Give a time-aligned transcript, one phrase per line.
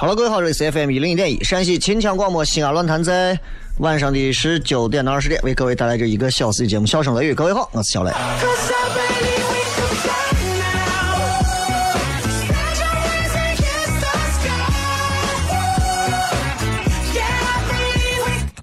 [0.00, 3.36] Hello，，各位好，这里是 FM 一零一点一陕西秦腔广播西安论坛在
[3.78, 7.32] 晚上的十九点到二十点为各位带来这一个小时的节目《笑声雷雨》。
[7.34, 8.12] 各位好，我是小雷。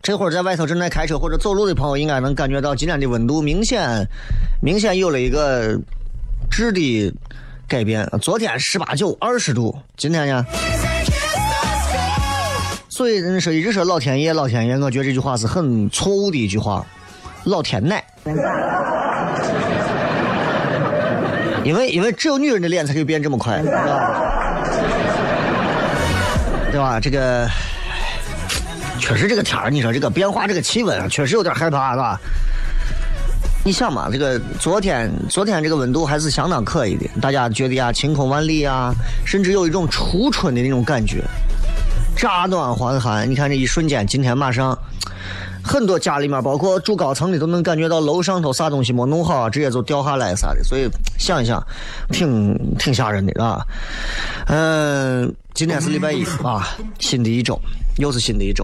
[0.02, 4.08] 这会儿在外头正在开车或者走路的朋友，应该能感觉到今天的温度明显
[4.62, 5.78] 明显有了一个
[6.50, 7.14] 质的
[7.68, 8.10] 改变。
[8.22, 10.46] 昨天十八九二十度，今天呢？
[12.96, 16.86] 所以人说一直说老天爷，老天爷，我觉得这句话是很错误的一句话，
[17.44, 18.02] 老天奶。
[21.66, 23.82] 因为因为只有女人的脸才可以变这么快，对吧？
[26.72, 26.98] 对吧？
[26.98, 27.46] 这个
[28.98, 32.18] 确实这个天儿，你说这个变化，这个气温啊，确实有点害怕，是吧？
[33.66, 38.94] 你想嘛，这个昨天昨天这个温度还是相当可以的，大家觉得呀晴空万里啊，
[39.26, 41.22] 甚至有一种初春的那种感觉。
[42.16, 44.78] 乍暖还寒，你看这一瞬间，今天马上
[45.68, 50.64] 很多家里面，包括住高层的，都能感觉到楼上头啥东西没弄好，直接就掉下来啥的。
[50.64, 50.88] 所以
[51.18, 51.66] 想一想，
[52.12, 53.66] 挺挺吓人的，是吧？
[54.46, 57.60] 嗯，今天是礼拜一啊，新的一周，
[57.98, 58.64] 又是新的一周。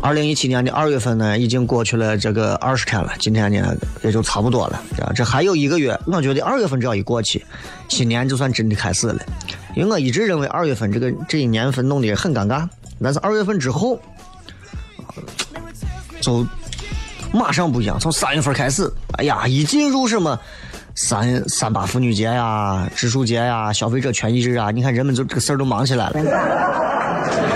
[0.00, 5.98] 二零一七年的二月份呢，已经过去了这个二十天了，今天呢也就差不多了，这这还有一个月。
[6.06, 7.44] 我觉得二月份只要一过去，
[7.88, 9.18] 新年就算真的开始了。
[9.74, 12.68] 因为我一直认为二月份这个这一年份弄得很尴尬，
[13.02, 13.98] 但是二月份之后，
[16.24, 16.46] 就
[17.32, 17.98] 马上不一样。
[18.00, 20.38] 从三月份开始，哎呀，一进入什么
[20.94, 27.53] 三三八妇女节呀、植树节呀、消费者权益日啊，你看人们就这个事儿都忙起来了。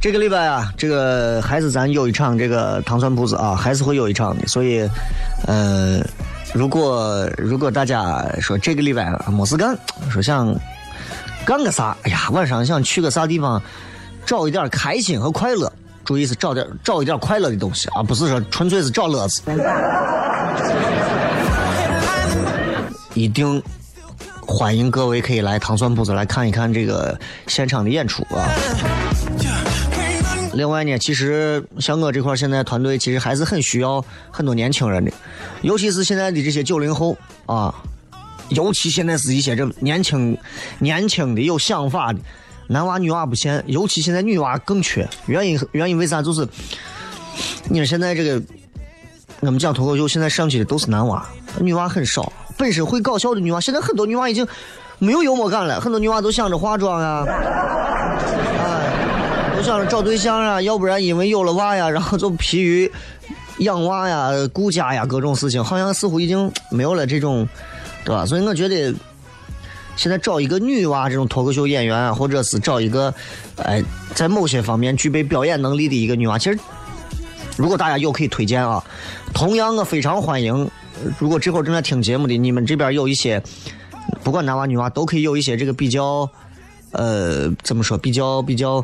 [0.00, 4.46] 这个礼拜啊，这个还是咱有一场这个糖蒜铺子啊，还是会有一场的。
[4.46, 4.88] 所以，
[5.46, 6.00] 呃，
[6.54, 9.76] 如果如果大家说这个礼拜没事干，
[10.10, 10.54] 说想
[11.44, 13.62] 干个啥，哎呀，晚上想去个啥地方，
[14.24, 15.70] 找一点开心和快乐。
[16.02, 19.42] 注意是找点找一点快乐的东西啊，不是说纯粹是找乐子。
[23.12, 23.62] 一定
[24.46, 27.16] 欢迎各位可以来糖蒜铺子来看一看这个
[27.48, 28.48] 现场的演出啊。
[30.52, 35.12] 另外呢，其实像我这块现在团队其实还是很需要很多年轻人的，
[35.62, 37.16] 尤其是现在的这些九零后
[37.46, 37.74] 啊，
[38.48, 40.36] 尤其现在是一些这年轻
[40.78, 42.18] 年轻的有想法的
[42.66, 45.08] 男娃女娃不限，尤其现在女娃更缺。
[45.26, 46.20] 原因原因为啥？
[46.20, 46.46] 就是
[47.68, 48.42] 你说现在这个
[49.40, 51.24] 我们讲脱口秀，现在上去的都是男娃，
[51.60, 52.32] 女娃很少。
[52.58, 54.46] 本身会搞笑的女娃，现在很多女娃已经
[54.98, 57.24] 没有幽默感了，很多女娃都想着化妆啊、
[59.60, 62.90] 我，想着找对象啊，要不然因为有了娃呀，然后就疲于
[63.58, 67.46] 养娃呀、顾家呀各种事情，好像似乎已经没有了这种，
[68.02, 68.24] 对吧？
[68.24, 68.94] 所以我觉得。
[69.96, 73.12] 现在找一个女娃这种脱口秀演员，或者是找一个，
[73.56, 73.84] 哎，
[74.14, 76.58] 在某些方面具备表演能力的一个女娃，其实，
[77.58, 78.82] 如果大家有可以推荐啊。
[79.34, 80.70] 同样，我非常欢迎，
[81.18, 83.42] 如果这会儿正在听节目的你们这边有一些，
[84.24, 86.26] 不管男娃女娃，都可以有一些这个比较，
[86.92, 88.82] 呃，怎么说，比较比较。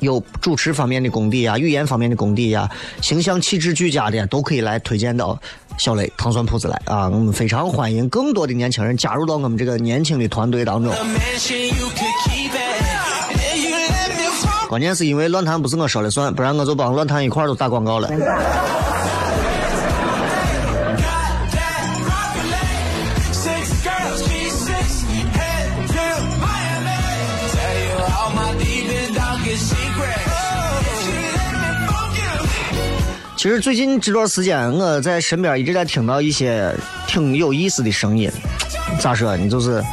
[0.00, 2.68] 有主持方面的功底呀，语言方面的功底呀，
[3.00, 5.38] 形象气质俱佳的，都可以来推荐到
[5.78, 7.08] 小雷糖蒜铺子来啊！
[7.08, 10.92] 我们非常欢迎更多的年轻人加入到我们这个年轻的团队当中。
[14.68, 18.08] 关键是因为乱谈不是我说了算，不然我就帮乱谈一块都打广告了。
[33.44, 36.74] 其实最近这段时间，我在身边一直在听到一些
[37.06, 38.30] 挺有意思的声音。
[38.98, 39.46] 咋说呢？
[39.50, 39.84] 就是，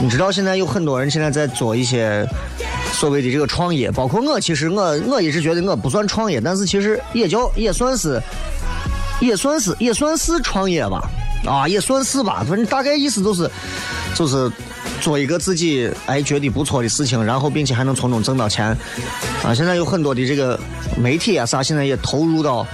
[0.00, 2.24] 你知道现在有很多人现在在做一些
[2.92, 4.38] 所谓的这个创业，包括我。
[4.38, 8.22] 其实我我一直觉得我不算创业，但是其实也叫也算是，
[9.20, 11.02] 也算是也算是创业吧。
[11.44, 12.46] 啊，也算是吧。
[12.48, 13.50] 反正大概意思就是，
[14.14, 14.48] 就是
[15.00, 18.66] 做一个自己哎觉得不错的事情，然后并且还能从中挣到钱。
[19.42, 20.58] 啊，现在有很多的这个
[20.96, 22.66] 媒体啊啥，现在也投入到。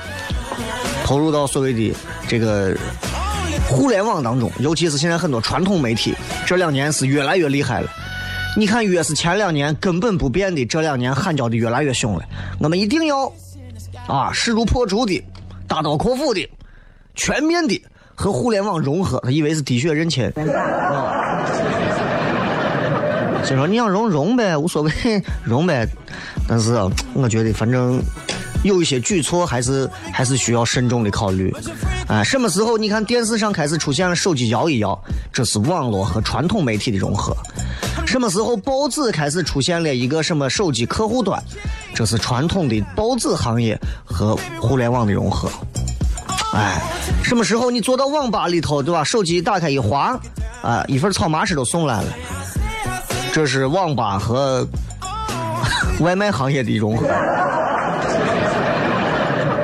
[1.03, 1.93] 投入到所谓的
[2.29, 2.73] 这个
[3.69, 6.15] 互联网当中，尤其是现在很多传统媒体，
[6.47, 7.91] 这两年是越来越厉害了。
[8.57, 12.23] 你看，越是前两年根本不变的，这两年喊叫的越来越凶了。
[12.61, 13.27] 我们一定要
[14.07, 15.21] 啊，势如破竹的、
[15.67, 16.49] 大刀阔斧的、
[17.17, 17.83] 全面的
[18.15, 19.19] 和互联网融合。
[19.25, 21.30] 他以为是滴血认亲啊。
[23.45, 24.93] 所以说你想融融呗，无所谓
[25.45, 25.87] 融呗。
[26.47, 26.79] 但是
[27.15, 28.03] 我觉得反正。
[28.63, 31.51] 有一些举措还是还是需要慎重的考虑，
[32.07, 35.03] 啊，什么时候你看电视上开始出现了手机摇一摇，
[35.33, 37.35] 这是网络和传统媒体的融合；
[38.07, 41.43] 什么时候报纸开始出现了一个什么手机客户端，
[41.95, 45.51] 这是传统的报纸行业和互联网的融合。
[46.53, 46.83] 哎，
[47.25, 49.03] 什么时候你坐到网吧里头，对吧？
[49.03, 50.21] 手机打开一划，
[50.61, 52.09] 啊，一份草麻食都送来了，
[53.32, 54.67] 这是网吧和
[56.00, 57.06] 外卖行业的融合。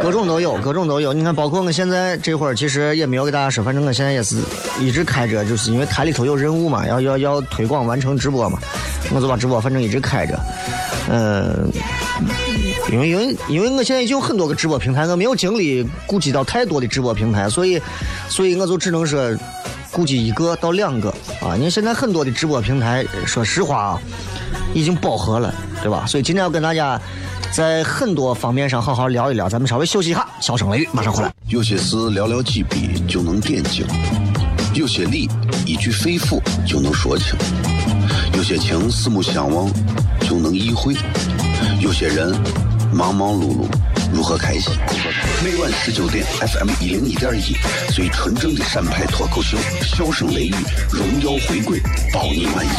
[0.02, 1.12] 各种都有，各种都有。
[1.12, 4.36] 你看，包括我现在这会儿，其实也没有给大家说，反正我现在也是
[4.78, 8.56] 一直开着，就是因为台里头有任务嘛，要要要推广完成直播嘛，
[9.12, 10.38] 我就把直播反正一直开着。
[11.10, 11.68] 嗯，
[12.92, 17.82] 因为因为因为我现在已经有很多个直播平台，我没有精力顾及到太多的直播平台，所以
[18.28, 19.36] 所以我就只能说
[19.96, 21.08] 估计一个到两个
[21.40, 21.56] 啊。
[21.58, 24.00] 你现在很多的直播平台，说实话啊，
[24.74, 26.04] 已经饱和了，对吧？
[26.06, 27.00] 所以今天要跟大家。
[27.52, 31.32] 在很多方面上好好聊一聊，咱们稍微休息一下，小声雷雨马上回来。
[31.48, 33.86] 有些事寥寥几笔就能点睛，
[34.74, 35.26] 有些理
[35.64, 37.34] 一句肺腑就能说清，
[38.34, 39.70] 有些情四目相望
[40.20, 40.94] 就能意会，
[41.80, 42.36] 有些人
[42.92, 43.66] 忙忙碌碌
[44.12, 44.74] 如何开心？
[45.44, 47.54] 每晚十九点，FM 一零一点一，
[47.92, 50.54] 最纯正的陕派脱口秀，笑声雷雨，
[50.90, 51.78] 荣耀回归，
[52.12, 52.70] 包你满意。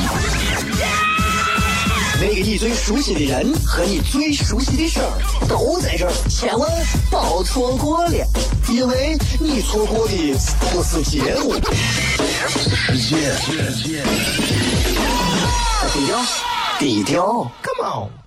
[2.19, 6.69] 那个你最熟悉的人和你最熟悉的事儿都在这儿，千万
[7.12, 8.25] 别错过了，
[8.69, 10.13] 因为你错过的
[10.71, 11.54] 不是节目，
[12.50, 13.35] 是时间。
[15.94, 16.26] 低调，
[16.80, 18.27] 低调，Come on。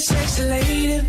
[0.00, 1.02] sexy lady.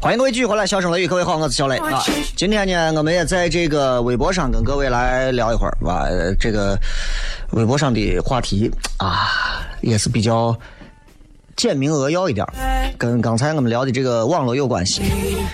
[0.00, 2.00] 欢迎各位继续回来，笑声雷雨，各位好，我是小雷啊。
[2.36, 6.06] 今天呢，我们也在这个微博上跟各位来聊一会儿，吧。
[6.38, 6.78] 这个
[7.52, 10.56] 微博上的话题啊，也是比较
[11.56, 12.46] 简明扼要一点，
[12.98, 15.00] 跟刚才我们聊的这个网络有关系。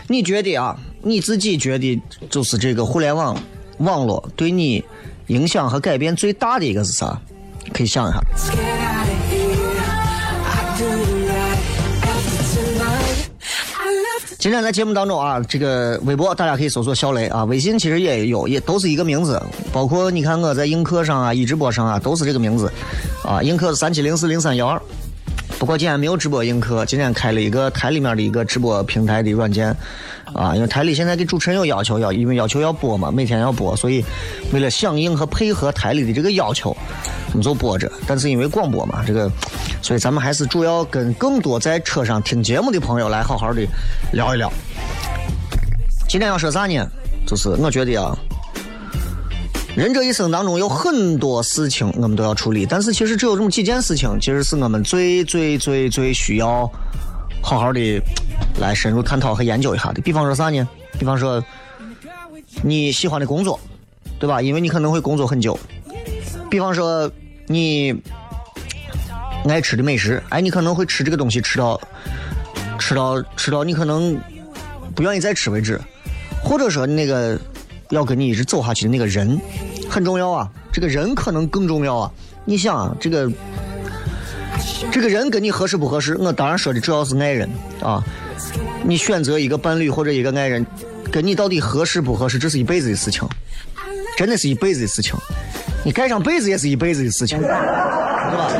[0.08, 3.38] 你觉得啊，你自己觉得就是这个互联网
[3.78, 4.84] 网络对你
[5.28, 7.16] 影响和改变最大的一个是啥？
[7.72, 8.20] 可以想一下。
[14.40, 19.40] 今天在节目当中啊，这个微博大家可以搜索小雷啊，微信其实也有，也都是一个名字。
[19.72, 22.68] 包括你看我在映客上啊、一直播上啊，都是这个名字
[23.24, 23.40] 啊。
[23.40, 24.82] 映客是三七零四零三幺二。
[25.62, 29.68] 不过今天没有直播映客，今天开了一个台里面的一个直播平台的软件
[30.32, 34.04] 啊，因为台里现在给主持人有要求，要因为要求要播嘛，每天要播，所以
[34.52, 36.76] 为了响应和配合台里的这个要求，
[37.28, 37.88] 我们就播着。
[38.08, 39.30] 但是因为广播嘛，这个，
[39.80, 43.64] 所以咱们还是主要跟更多在车上听节目的朋友来好好的
[44.12, 44.52] 聊一聊。
[46.08, 46.84] 今天要说啥呢？
[47.24, 48.18] 就是我觉得啊，
[49.74, 56.70] 人这一生当中有很多事情我们都要处理，但是其实只有这么几件事情，其实是我们最最最最需要
[57.42, 58.00] 好好的
[58.60, 60.02] 来深入探讨和研究一下的。
[60.02, 60.68] 比方说啥呢？
[60.98, 61.42] 比方说
[62.62, 63.58] 你喜欢的工作，
[64.18, 64.42] 对吧？
[64.42, 65.58] 因为你可能会工作很久。
[66.50, 67.10] 比方说
[67.46, 67.94] 你
[69.48, 71.80] 爱吃的美食，哎，你可能会吃这个东西吃到
[72.78, 74.20] 吃到吃到你可能
[74.94, 75.80] 不愿意再吃为止，
[76.44, 77.40] 或者说那个
[77.92, 79.38] 要跟你一直走下去的那个人
[79.88, 82.10] 很重要啊，这个人可能更重要啊。
[82.46, 83.30] 你想啊，这个
[84.90, 86.16] 这个人跟你合适不合适？
[86.16, 87.48] 我当然说的主要是爱人
[87.82, 88.02] 啊。
[88.82, 90.66] 你选择一个伴侣或者一个爱人，
[91.12, 93.28] 跟你到底合适不合适，这是一辈子的事情，
[94.16, 95.14] 真的是一辈子的事情。
[95.84, 98.50] 你盖上被子也是一辈子的事情，对吧？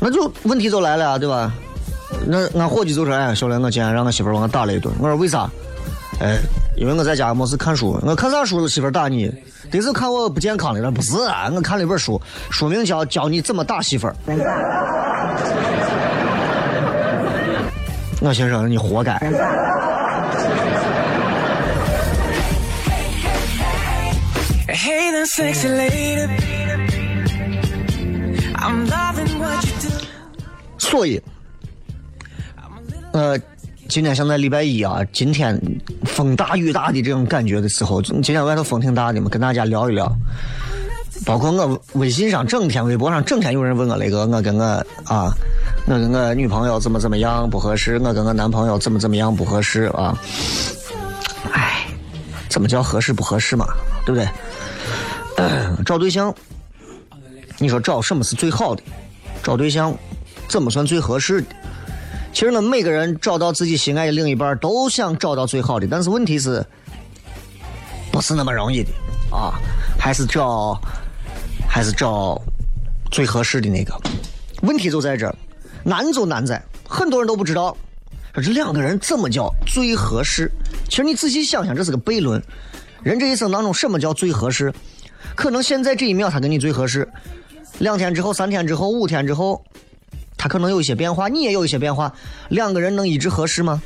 [0.00, 1.52] 那就问题就来了啊，对吧？
[2.26, 5.48] 那俺伙计就说：“哎，小雷，我今天让我媳妇把我打了一顿。”我说：“为啥？”
[6.20, 6.38] 哎，
[6.76, 7.98] 因为我在家没事看书。
[8.02, 8.68] 我看啥书了？
[8.68, 9.32] 媳妇打你？
[9.70, 10.90] 得是看我不健康的了？
[10.90, 14.16] 不是啊，我看了一本书，书名叫《教你怎么打媳妇儿》。
[18.20, 19.18] 我先说你活该。
[30.78, 31.20] 所以，
[33.12, 33.38] 呃，
[33.88, 35.60] 今天现在礼拜一啊，今天
[36.04, 40.10] 风大雨大的这种感觉的时候，今天外头风挺大的嘛，跟大家聊一聊。
[41.24, 44.64] 包括我微信上整天、微博上整天有人问我那个，我跟我
[45.04, 45.32] 啊，
[45.86, 50.18] 我跟我女朋友怎么怎么样不合适，我跟我男朋友怎么怎么样不合适啊。
[51.52, 51.86] 哎，
[52.48, 53.66] 怎么叫合适不合适嘛？
[54.04, 54.28] 对不对？
[55.84, 56.34] 找对象，
[57.58, 58.82] 你说找什么是最好的？
[59.42, 59.96] 找对象
[60.48, 61.46] 怎么算最合适的？
[62.34, 66.66] 其实呢，每个人找到自己心爱的另一半，都想找到最好的，但是问题是，
[68.10, 68.90] 不是那么容易的
[69.30, 69.54] 啊！
[69.96, 70.76] 还是找，
[71.68, 72.42] 还是找
[73.12, 73.94] 最合适的那个。
[74.62, 75.34] 问题就在这儿，
[75.84, 77.74] 难就难在很多人都不知道，
[78.34, 80.50] 说这两个人怎么叫最合适？
[80.88, 82.42] 其实你仔细想想，这是个悖论。
[83.04, 84.74] 人这一生当中，什么叫最合适？
[85.36, 87.08] 可能现在这一秒他跟你最合适，
[87.78, 89.64] 两天之后、三天之后、五天之后，
[90.44, 92.12] 他可能有一些变化，你也有一些变化，
[92.50, 93.80] 两个人能一直合适吗？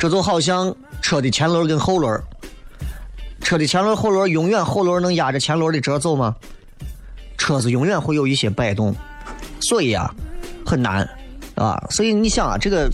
[0.00, 2.18] 这就好像车的前轮跟后轮，
[3.42, 6.34] 车的前轮后轮永远后轮能压着前轮的辙走吗？
[7.36, 8.96] 车子永远会有一些摆动，
[9.60, 10.10] 所以啊，
[10.64, 11.06] 很难
[11.56, 11.78] 啊。
[11.90, 12.90] 所以你想啊，这个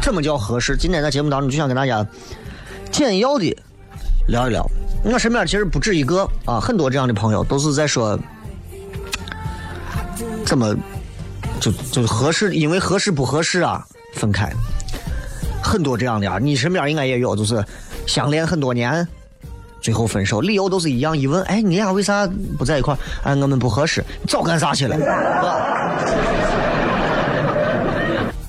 [0.00, 0.78] 怎么叫合适？
[0.78, 2.06] 今天在节目当中就想跟大家
[2.90, 3.54] 简要的
[4.28, 4.66] 聊一聊。
[5.04, 8.18] 我身边其实不止一个啊，很多这样的朋友都是在说，
[10.44, 10.74] 怎么
[11.60, 13.84] 就就合适，因为合适不合适啊，
[14.14, 14.52] 分开。
[15.62, 17.64] 很多这样的啊，你身边应该也有，就是
[18.06, 19.06] 相恋很多年，
[19.80, 21.16] 最后分手，理由都是一样。
[21.16, 22.26] 一问，哎，你俩为啥
[22.58, 22.98] 不在一块儿？
[23.22, 24.04] 哎，我们不合适。
[24.28, 24.96] 早干啥去了？
[24.96, 25.56] 是吧？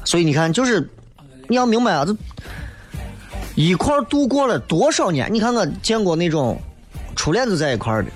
[0.04, 0.88] 所以你看，就是
[1.48, 2.16] 你要明白啊，这
[3.56, 5.30] 一块度过了多少年？
[5.32, 6.62] 你看我见过那种
[7.16, 8.10] 初恋就在一块儿的，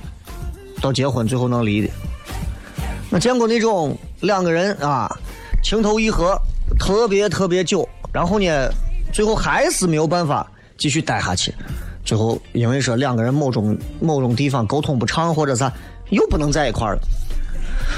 [0.82, 1.90] 到结婚最后能离的。
[3.10, 5.10] 我见过那种两个人啊
[5.64, 6.40] 情投意合，
[6.80, 8.70] 特别特别久，然后呢，
[9.12, 11.54] 最后还是没有办法继续待下去。
[12.06, 15.72] 最后因为说两个人某种某种地方沟通不畅或者啥，
[16.10, 17.02] 又不能在一块儿了。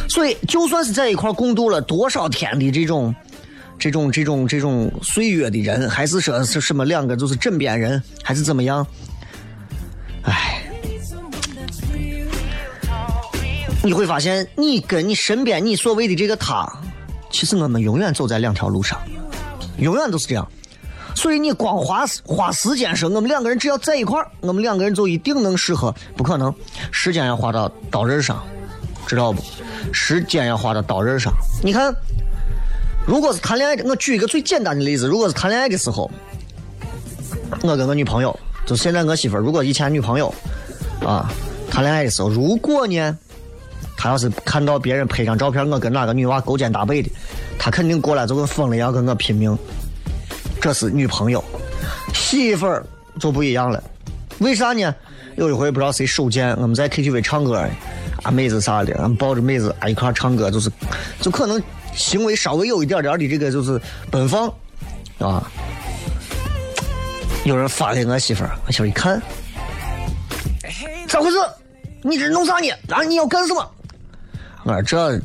[0.09, 3.13] 所以就算是在一块共度了多少天的这种。
[3.79, 8.85] 这种这种这种岁月的人，还是说是什么两个就是枕边人，还是怎么样？
[10.21, 10.61] 哎，
[13.83, 16.71] 你会发现，你跟你身边你所谓的这个他，
[17.31, 18.99] 其实我们永远走在两条路上，
[19.77, 20.47] 永远都是这样。
[21.15, 26.53] 所以你光花花时间说我们两个人只要在一块儿，我们两个人就一定能适合，不可能，
[26.91, 28.43] 时间要花到刀刃上，
[29.07, 29.41] 知道不？
[29.91, 31.33] 时间要花到刀刃上。
[31.63, 31.93] 你看。
[33.03, 36.09] 如果是谈恋爱，我举一个最简单的例子，如果是谈恋爱的时候，
[37.63, 40.31] 我跟我女朋友就现在我媳妇儿，如果以前女朋友
[41.03, 41.27] 啊
[41.67, 43.17] 谈恋爱的时候，如果呢，
[44.01, 47.11] 他要是看到别人拍张照片，我跟哪个女娃勾肩搭背的，
[47.59, 49.55] 他肯定过来就跟疯了一样跟我拼命。
[50.59, 51.43] 这是女朋友，
[52.11, 52.83] 媳妇儿
[53.19, 53.83] 就不一样了。
[54.39, 54.91] 为啥呢？
[55.35, 57.63] 有一回不知道谁手贱，我们在 KTV 唱歌，
[58.23, 60.71] 啊妹子啥的，俺抱着妹子啊一块唱歌，就是
[61.19, 61.61] 就可能
[61.93, 63.79] 行为稍微有一点点的这个就是
[64.09, 64.51] 奔放
[65.19, 65.47] 啊。
[67.45, 69.21] 有人发给我媳妇儿，我媳妇一看，
[71.07, 71.37] 咋回事？
[72.01, 72.71] 你这弄啥呢？
[72.89, 73.63] 啊，你要干什么？
[74.63, 75.21] 我说这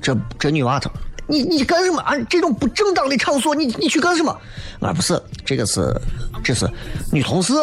[0.00, 0.90] 这这女娃头，
[1.26, 2.14] 你你干什么啊？
[2.28, 4.36] 这种不正当的场所，你你去干什么？
[4.80, 5.94] 我说不是，这个是
[6.42, 6.68] 这是
[7.12, 7.54] 女同事。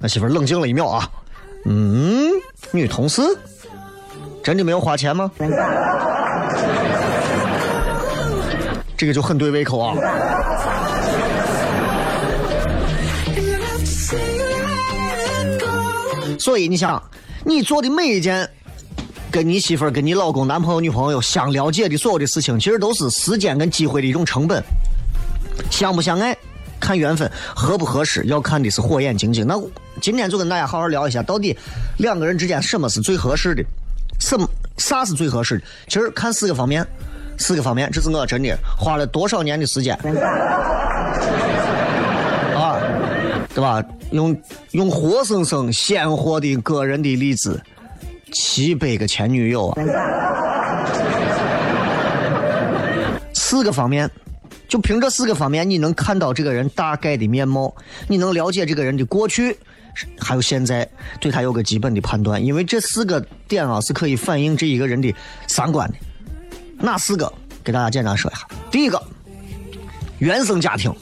[0.00, 1.08] 我媳妇冷静了一秒啊，
[1.64, 2.30] 嗯，
[2.72, 3.22] 女同事，
[4.42, 5.30] 真的没有花钱吗？
[8.96, 9.94] 这个就很对胃口啊。
[16.38, 17.02] 所以你想，
[17.44, 18.48] 你做的每一件
[19.30, 24.62] 跟你媳妇儿、跟你老公、男朋友、女朋友相了解的所有的事情，其实都是时间跟机会的一种成本。
[25.70, 26.36] 相不相爱，
[26.80, 29.46] 看缘分；合不合适，要看的是火眼金睛。
[29.46, 29.54] 那
[30.00, 31.56] 今天就跟大家好好聊一下，到底
[31.98, 33.62] 两个人之间什么是最合适的，
[34.18, 35.64] 什么啥是最合适的？
[35.86, 36.84] 其实看四个方面，
[37.38, 39.94] 四个方面，这是我真的花了多少年的时间
[42.56, 42.76] 啊，
[43.54, 43.80] 对吧？
[44.10, 44.36] 用
[44.72, 47.62] 用活生生鲜活的个人的例子，
[48.32, 49.82] 七百个前女友啊，
[53.34, 54.10] 四个方面，
[54.68, 57.74] 就凭这四个方面，你能看到这个人大概的面貌，
[58.08, 59.56] 你能了解这个人的过去，
[60.18, 60.88] 还有现在，
[61.20, 65.14] 对他有个基本的判断，因为这四个点啊是可以反映这一个人的
[65.46, 65.94] 三观的。
[66.78, 67.32] 哪四个？
[67.62, 68.46] 给大家简单说一下。
[68.70, 69.02] 第一个，
[70.18, 70.92] 原生家庭；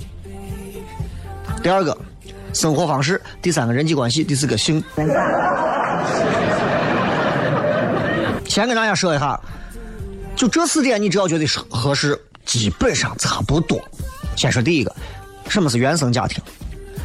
[1.62, 1.97] 第二个。
[2.54, 4.82] 生活方式，第三个人际关系，第四个性。
[8.49, 9.40] 先跟大家说一下，
[10.35, 13.80] 就这四点，你只要觉得合适，基本上差不多。
[14.34, 14.95] 先说第一个，
[15.49, 16.43] 什么是原生家庭？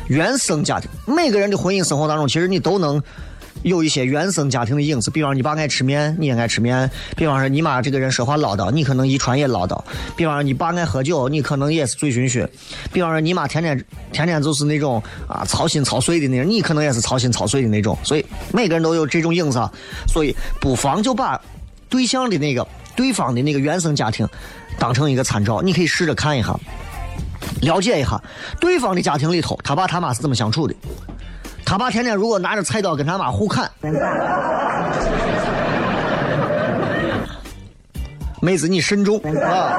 [0.08, 3.02] 原生家庭，每个人的婚姻生活当中，其实你都能。
[3.64, 9.82] 有一些原生家庭的影子，比方你爸爱吃面，你也爱吃面；比方说你妈这个人说话唠叨，你可能遗传也唠叨；
[10.16, 12.46] 比方说你爸爱喝酒，你可能也是醉醺醺；
[12.92, 17.98] 比方说你妈天天天天就是那种啊操心操碎的那种，你可能也是操心操碎的那种。
[18.04, 19.60] 所以每个人都有这种影子，
[20.08, 21.40] 所以不妨就把
[21.90, 24.28] 对象的那个对方的那个原生家庭
[24.78, 26.54] 当成一个参照，你可以试着看一下，
[27.62, 28.22] 了解一下
[28.60, 30.76] 对方的家庭里头他爸他妈是怎么相处的。
[31.74, 33.68] 他爸天天如果拿着菜刀跟他妈互砍，
[38.40, 39.74] 妹子你慎重啊！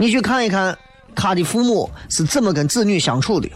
[0.00, 0.74] 你去看一看
[1.14, 3.46] 他的父母是怎么跟子女相处的。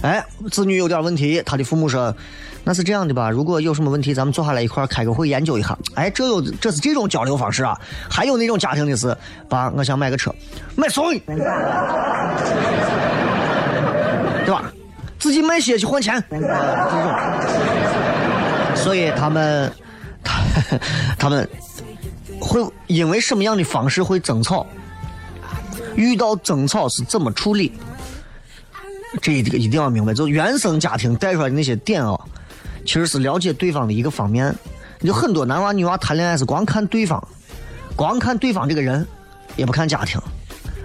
[0.00, 2.16] 哎，子女有点问题，他的父母说
[2.64, 3.28] ：“那是这样的吧？
[3.28, 7.78] 如果有什么问题，咱们坐下来一块开个会研究一下。”哎，这有这是这种交流方式啊！
[8.08, 9.14] 还有那种家庭的是，
[9.46, 10.34] 爸，我想买个车，
[10.74, 11.22] 买谁？
[14.50, 14.72] 对吧？
[15.16, 16.20] 自己卖血去换钱，
[18.74, 19.72] 所以他们，
[20.24, 20.42] 他
[21.16, 21.48] 他们
[22.40, 24.66] 会因为什么样的方式会争吵？
[25.94, 27.72] 遇到争吵是怎么处理？
[29.22, 32.18] 这一个一定要明白，就原生家庭带出来的那些点啊，
[32.84, 34.52] 其实是了解对方的一个方面。
[35.02, 37.22] 有很多男娃女娃谈恋爱是光看对方，
[37.94, 39.06] 光看对方这个人，
[39.54, 40.20] 也不看家庭，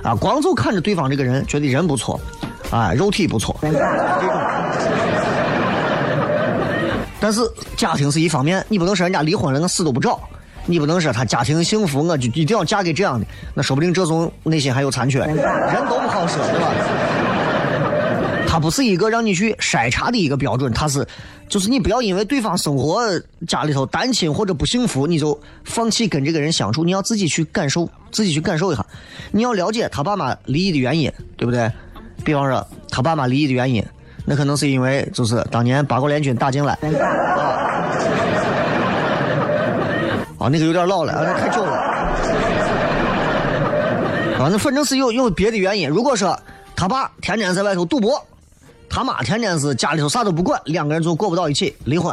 [0.03, 2.21] 啊，光就看着对方这个人，觉得人不错。
[2.71, 3.55] 啊，肉体不错，
[7.19, 7.41] 但是
[7.77, 10.19] 家庭是一方面，你不能说人家离婚了，我死都不找；
[10.65, 15.35] 你不能说他家庭幸福，我就一定要嫁给这样的，那说不定这种内心还有残缺，人
[15.89, 16.71] 都不好说，对吧？
[18.47, 21.05] 他不是一个让你去筛查的一个标准，他是，
[21.49, 23.01] 就是你不要因为对方生活
[23.47, 28.85] 家里头单亲或者不幸福，你就放弃跟这个人相处，你要自己去感受，自己去感受一下，
[29.31, 31.71] 你要了解他爸妈离异的原因，对不对？
[32.25, 33.85] 比方说，他爸妈离异的原因，
[34.25, 36.73] 那可能是因为就是当年八国联军打进来，
[40.39, 41.71] 啊，那个有点老了，那太久了，
[44.39, 45.87] 啊，那反正是有有别的原因。
[45.87, 46.37] 如果说
[46.75, 48.19] 他爸天天在外头赌博，
[48.89, 52.11] 他妈天天是家里头啥都不管，两个人就过不到一起，离婚，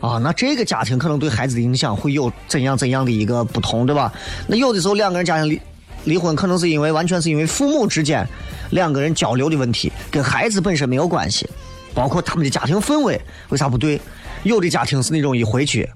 [0.00, 4.12] 啊，那这个家庭可能对孩子的影响会有怎样怎样的一个不同，对吧？
[4.46, 5.60] 那有的时候两个人家庭
[6.04, 8.26] 离婚，可能是因为完全是因为父母之间。
[8.70, 11.48] 两个人交流的问题跟孩子本身没有关系，
[11.94, 13.98] 包括他们的家庭氛围为啥不对？
[14.42, 15.88] 有的家庭是那种一回去，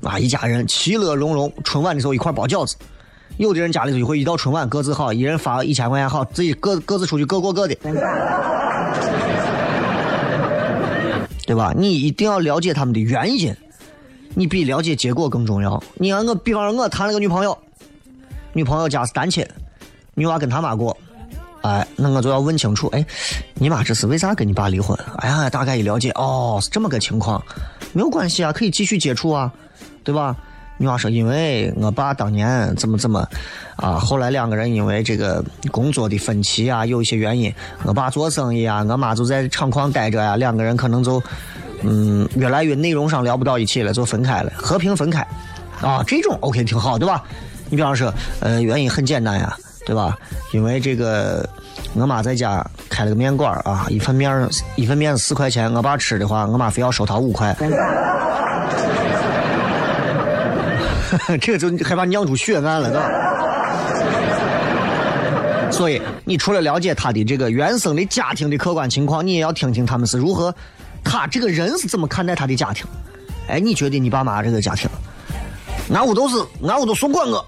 [0.00, 2.76] 啊，一家人其乐融融，春晚的时候一块包饺子，
[3.36, 7.74] 有的人家里就会一到春晚各自好，一人发一千块钱好，自己各各自出去各过各的，
[11.44, 11.74] 对吧？
[11.76, 13.52] 你一定要了解他们的原因，
[14.34, 15.82] 你比了解结果更重要。
[15.94, 17.58] 你看我，比方说我谈了个女朋友，
[18.54, 19.44] 女朋友家是单亲，
[20.14, 20.96] 女娃跟他妈过，
[21.62, 23.04] 哎，那我就要问清楚，哎，
[23.54, 24.96] 你妈这是为啥跟你爸离婚？
[25.16, 27.42] 哎呀，大概一了解，哦，是这么个情况，
[27.92, 29.52] 没有关系啊，可以继续接触啊，
[30.04, 30.36] 对吧？
[30.76, 33.28] 女娃说，因为我爸当年怎么怎么，
[33.76, 41.20] 啊，后来两个人因为这个工作的分歧啊，有一些原因，我爸做生意啊，我妈就在厂矿待着呀，两个人可能就，
[41.82, 45.26] 嗯，越来越内容上聊不到一起了，就分开了，和平分开，
[45.80, 47.24] 啊，这种 OK 挺好，对吧？
[47.70, 50.16] 你比方说，呃，原因很简单呀，对吧？
[50.52, 51.48] 因为这个
[51.94, 57.56] 我妈在家开了个面馆啊，一份面一份面四块钱，我爸吃的话，我妈非要收他五块。
[61.40, 63.08] 这个就害怕酿出血案了，对吧？
[65.70, 70.54] 所以，你除了了解他的这个原生的家庭的客观情况，你也要听听他们是如何，
[71.02, 72.86] 他这个人是怎么看待他的家庭。
[73.48, 74.88] 哎，你觉得你爸妈这个家庭，
[75.92, 77.44] 俺屋都是，俺屋都说管我，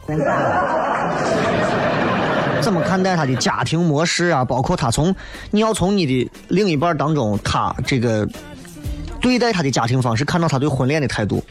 [2.60, 4.44] 怎么看待他的家庭模式啊？
[4.44, 5.14] 包括他从，
[5.50, 8.28] 你要从你的另一半当中，他这个
[9.20, 11.42] 对待他的家庭方式，看到他对婚恋的态度。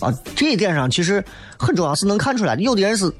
[0.00, 1.24] 啊，这一点上其实
[1.58, 2.62] 很重要，是能看出来的。
[2.62, 3.12] 有的人是，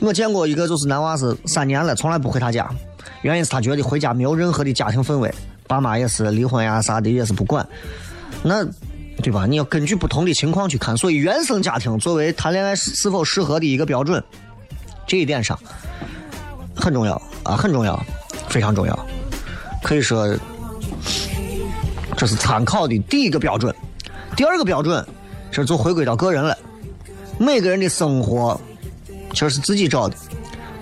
[0.00, 2.68] 我见过一个，就是男娃是三年了，从来不回他家，
[3.22, 5.32] 原因是他觉得回家没有任何的家庭氛围，
[5.66, 7.66] 爸妈也是离婚呀啥的也是不管。
[8.42, 8.62] 那，
[9.24, 9.46] 对吧？
[9.46, 10.94] 你要根据不同的情况去看。
[10.94, 14.22] 所以原生家庭作为谈恋爱是否适合的一个标准，
[15.06, 15.58] 这一点上
[16.76, 17.98] 很重要啊，很重要，
[18.48, 19.06] 非常重要。
[19.82, 20.36] 可以说，
[22.18, 23.74] 这是参考的第一个标准。
[24.36, 25.02] 第二个标准。
[25.50, 26.58] 这就回归到个人了，
[27.38, 28.60] 每个人的生活
[29.30, 30.16] 其实是自己找的，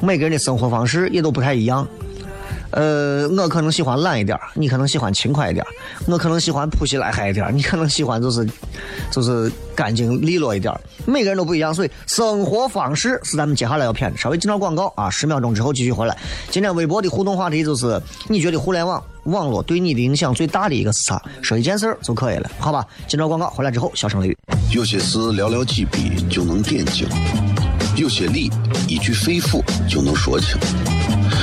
[0.00, 1.86] 每个人的生活方式也都不太一样。
[2.72, 5.64] 呃，我可能喜欢懒一点，你可能喜欢勤快一点，
[6.06, 8.46] 我可能喜欢铺洗赖嗨一点，你可能喜欢就是
[9.10, 10.72] 就是干净利落一点。
[11.04, 14.16] 每个人都不一样，所以生活方式是咱们接下来要偏的。
[14.16, 16.16] 稍微进到广告啊，十秒钟之后继续回来。
[16.50, 21.22] 今天微博的互动话题就是：你觉得互联网网络对你的影响最大的一个是啥？
[21.42, 22.86] 说一件事儿就可以了，好吧？
[23.06, 24.38] 进到广告回来之后，小声雷雨。
[24.70, 27.06] 有些事寥寥几笔就能点睛，
[27.96, 28.50] 有些理
[28.88, 30.56] 一句肺腑就能说清。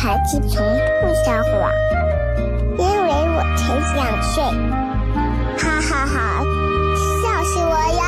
[0.00, 0.64] 孩子从
[1.00, 1.52] 不撒谎。
[2.78, 3.60] 因为我才
[3.96, 4.36] 想睡，
[5.58, 6.16] 哈哈哈，
[7.20, 7.98] 笑死我了！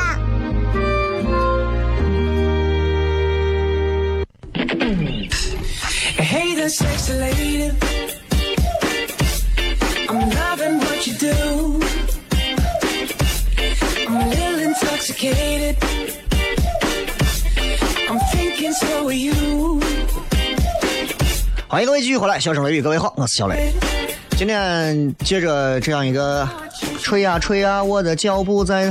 [21.71, 23.73] 欢迎各位继续回来，笑声雷雨，各位好，我是小雷。
[24.37, 26.45] 今天接着这样一个
[27.01, 28.91] 吹呀吹呀，我的脚步在。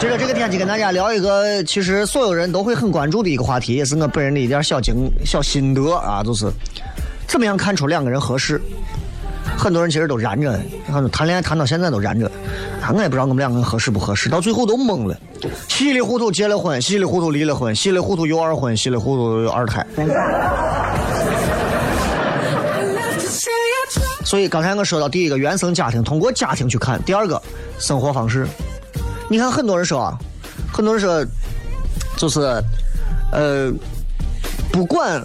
[0.00, 6.50] 接 着这个天气跟大家聊一个，其实所有人都会很关注的一个话题，也是我本人的一点小经小心得啊，就是
[7.28, 8.60] 怎么样看出两个人合适。
[9.56, 10.60] 很多人其实都燃着，
[11.10, 12.30] 谈恋爱谈到现在都燃着，
[12.92, 15.16] 我也不知道我们两个人合适不合适，到最后都懵了，
[15.68, 19.86] 稀里糊涂结了婚，稀里糊涂离了婚，稀里糊涂有二婚，稀里糊涂有二胎。
[24.24, 27.40] 所以刚才我说到第一个原生家庭，通过家庭去看；第二个
[27.78, 28.46] 生活方式。
[29.30, 30.18] 你看很多人说啊，
[30.72, 31.24] 很多人说，
[32.16, 32.40] 就是
[33.32, 33.72] 呃，
[34.72, 35.24] 不管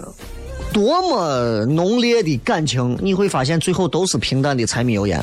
[0.72, 5.20] 多么浓烈的感情，你会发现最后都是平淡的柴米油盐。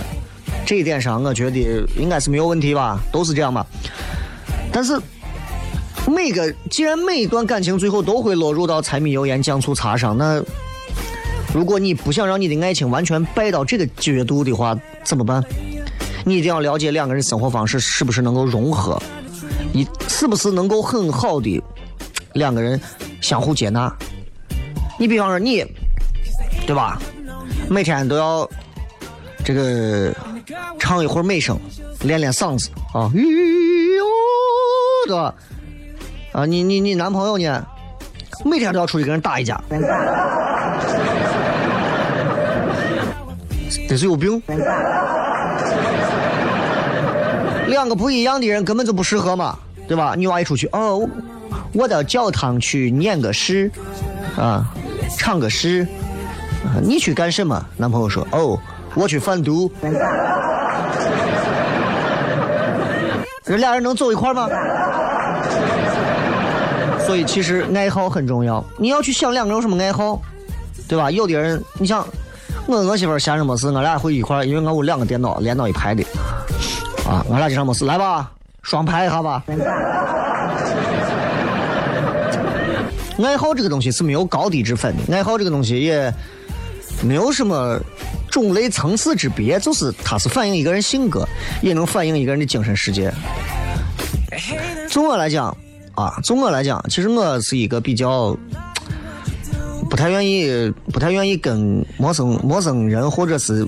[0.65, 1.57] 这一点上，我觉得
[1.97, 3.65] 应该是没有问题吧，都是这样吧。
[4.71, 4.99] 但是
[6.05, 10.43] 每个既然每一段感情最后都会落入到柴米油盐酱醋茶上，那
[11.53, 15.41] 如果你不想让你的爱情完全败到这个角度的话，怎么办？
[16.25, 19.01] 你一定要了解两个人生活方式是不是能够融合，
[19.71, 21.63] 你是不是能够很好的
[22.33, 22.79] 两个人
[23.21, 23.89] 相互接纳。
[24.97, 25.65] 你比方说你，
[26.65, 26.99] 对吧？
[27.69, 28.49] 每天都要
[29.43, 30.13] 这个
[30.79, 31.59] 唱一会儿美声，
[32.01, 34.05] 练练嗓子啊，咦哟，
[35.05, 35.33] 对吧？
[36.33, 37.65] 啊，你你你男朋友呢？
[38.45, 39.59] 每天都要出去跟人打一架，
[43.89, 44.39] 这是有病。
[47.67, 49.57] 两个不一样的人根本就不适合嘛，
[49.87, 50.13] 对吧？
[50.15, 51.07] 女娃一出去，哦，
[51.73, 53.71] 我到教堂去念个诗，
[54.37, 54.71] 啊，
[55.17, 55.87] 唱个诗。
[56.81, 57.63] 你去干什么？
[57.77, 58.59] 男朋友说，哦，
[58.95, 59.71] 我去贩毒。
[63.43, 64.49] 这俩人能走一块吗？
[67.05, 70.21] 所以其实爱好很重要，你要去想两个人有什么爱好，
[70.89, 71.09] 对吧？
[71.09, 72.05] 有的人，你想，
[72.65, 76.03] 我我媳妇闲着没事，我俩会一块，因为我屋两个电脑连到一排的，
[77.09, 78.29] 啊，我俩经常没事，来吧，
[78.61, 79.41] 双排一下吧。
[83.25, 86.13] 爱好这个东西是没有高低之分的，爱好这个东西也
[87.03, 87.79] 没有什么
[88.29, 91.27] 种类层次之别，就是它是反映一个人性格，
[91.61, 93.11] 也能反映一个人的精神世界。
[94.89, 95.55] 从我来讲
[95.95, 98.37] 啊，从我来讲，其实我是一个比较
[99.89, 103.65] 不太愿意、不太愿意跟陌生陌生人或者是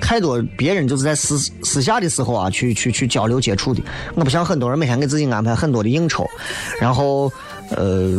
[0.00, 3.82] 太多别人就是在私私下的时候啊，去去去交流接触的。
[4.14, 6.26] 我不像很多人每天给自己安排很多的应酬，
[6.80, 7.30] 然后
[7.70, 8.18] 呃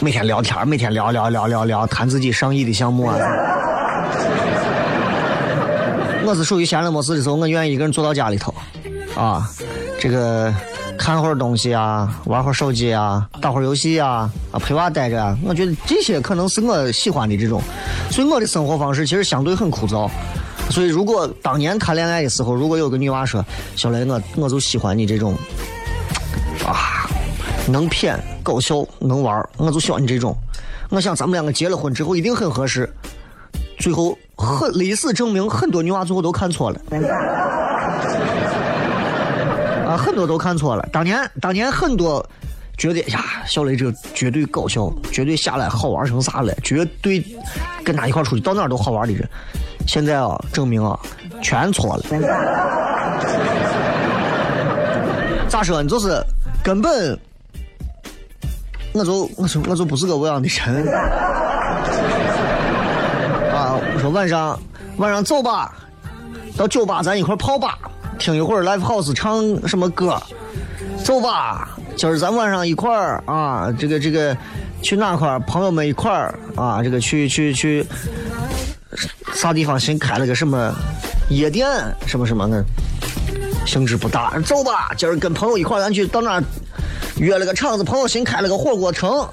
[0.00, 3.16] 每天聊天，每天聊聊聊聊聊，谈自己上亿的项目啊。
[6.24, 8.54] 我是属于闲了没事的时候，我愿意一个人坐到家里头，
[9.16, 9.48] 啊，
[9.98, 10.52] 这个
[10.98, 15.36] 看会儿东西啊，玩会儿手机啊，打会儿游戏啊，啊陪娃待着啊。
[15.44, 17.62] 我觉得这些可能是我喜欢的这种，
[18.10, 20.10] 所以我的生活方式其实相对很枯燥。
[20.68, 23.44] 所以如果当年谈恋爱的时候，如果有个女娃说
[23.76, 25.34] ：“小雷，我我就喜欢你这种，
[27.68, 30.36] 能骗、搞笑、能玩，我就喜欢你这种。”
[30.88, 32.88] 我想咱们两个结了婚之后一定很合适。
[33.78, 36.80] 最后很历史证明，很多女娃最后都看错了。
[39.86, 40.88] 啊，很多都看错了。
[40.92, 42.24] 当年，当年很多
[42.78, 47.24] 觉得呀，小雷这绝对搞笑，绝对下来好玩成啥了，绝对
[47.84, 49.28] 跟他一块出去到哪都好玩的人，
[49.86, 50.98] 现在啊，证明啊，
[51.42, 52.02] 全错了。
[55.48, 55.88] 咋说呢？
[55.88, 56.22] 就是
[56.62, 57.18] 根本，
[58.96, 60.88] 我就我说我就不是个这样的人。
[63.52, 64.58] 啊，我说晚上
[64.96, 65.74] 晚上走吧，
[66.56, 67.78] 到酒吧咱一块泡吧，
[68.18, 70.20] 听一会儿 live house 唱什么歌，
[71.04, 74.34] 走吧，今儿咱晚上一块儿啊，这个这个
[74.82, 75.38] 去哪块儿？
[75.40, 77.86] 朋友们一块儿啊，这个去去去
[79.34, 80.74] 啥地方新开了个什么
[81.28, 81.68] 夜店
[82.06, 82.64] 什么什么的，
[83.66, 84.38] 兴致不大。
[84.40, 86.42] 走吧，今儿跟朋友一块儿咱去到那
[87.18, 89.26] 约了个场子，朋友新开了个火锅城，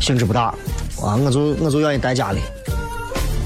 [0.00, 0.54] 兴致不大。
[1.02, 2.40] 啊，我就我就愿意待家里，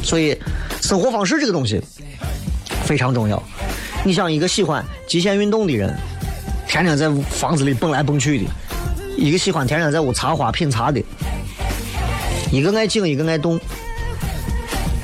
[0.02, 0.36] 所以
[0.82, 1.80] 生活方式这个东西
[2.84, 3.40] 非常重要。
[4.04, 5.96] 你想一个喜欢极限运动的人，
[6.66, 8.50] 天天在房子里蹦来蹦去的；
[9.16, 11.00] 一个喜欢天天在屋插花品茶的，
[12.50, 13.58] 一个爱静，一个爱动，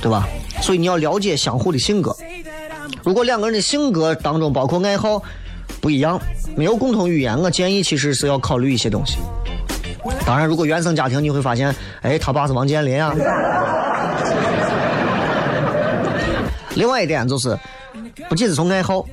[0.03, 0.29] 对吧？
[0.61, 2.15] 所以你要了解相互的性格。
[3.05, 5.23] 如果两个人的性格当中包括爱好
[5.81, 6.21] 不一样，
[6.57, 9.17] 没有共同语言，我建议其实是要考虑一些东西。
[10.27, 13.15] 当然，如果原生家庭，你会发现，哎，他爸是王健林啊。
[16.75, 17.59] 另外一点就是，
[18.29, 19.05] 不仅是从爱好，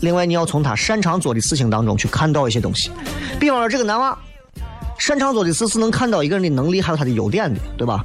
[0.00, 2.90] 另外你要从他擅长做的事情当中去看到一些东西。
[3.38, 4.18] 比方说，这个男娃
[4.98, 8.02] 擅长做的事是能看到一个人的能力还有他的优点的，对吧？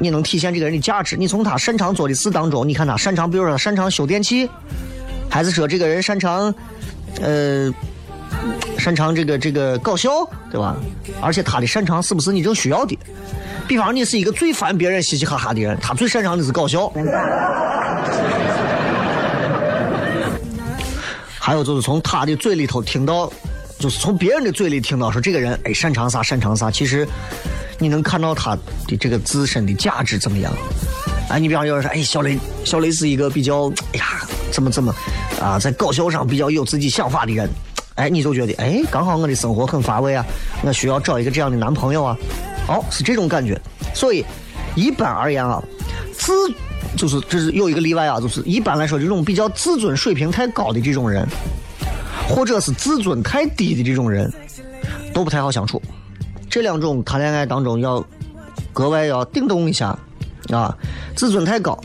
[0.00, 1.16] 你能体现这个人的价值。
[1.16, 4.48] 你从他擅长做的事当中，你看他擅长，比如说他擅长修电器，
[5.28, 6.54] 还是说这个人擅长，
[7.22, 7.72] 呃。
[8.78, 10.10] 擅长这个这个搞笑，
[10.50, 10.76] 对吧？
[11.20, 12.98] 而且他的擅长是不是你正需要的？
[13.68, 16.92] 比方你是一个最烦别人嘻嘻哈哈的人，他最擅长的是搞笑。
[21.38, 23.32] 还有就是从他的嘴里头听到，
[23.78, 27.06] 就是从别人的嘴里听到说这个人哎擅长啥擅长啥，其实
[27.78, 28.56] 你能看到他
[28.88, 30.52] 的这个自身的价值怎么样？
[31.28, 34.04] 哎，你比方有人说哎小雷小雷是一个比较哎呀
[34.52, 34.94] 怎么怎么
[35.40, 37.50] 啊在搞笑上比较有自己想法的人。
[37.94, 40.24] 哎，你就觉得哎，刚好我的生活很乏味啊，
[40.62, 42.16] 我需要找一个这样的男朋友啊，
[42.66, 43.60] 哦，是这种感觉。
[43.92, 44.24] 所以
[44.74, 45.62] 一般而言啊，
[46.14, 46.32] 自
[46.96, 51.28] 就是这是有一个例外啊，就是一般来说这种比较自尊水平太高的这种人，
[52.28, 54.32] 或者是自尊太低的这种人，
[55.12, 55.80] 都不太好相处。
[56.48, 58.02] 这两种谈恋爱当中要
[58.72, 59.96] 格外要叮咚一下
[60.50, 60.74] 啊，
[61.14, 61.78] 自尊太高，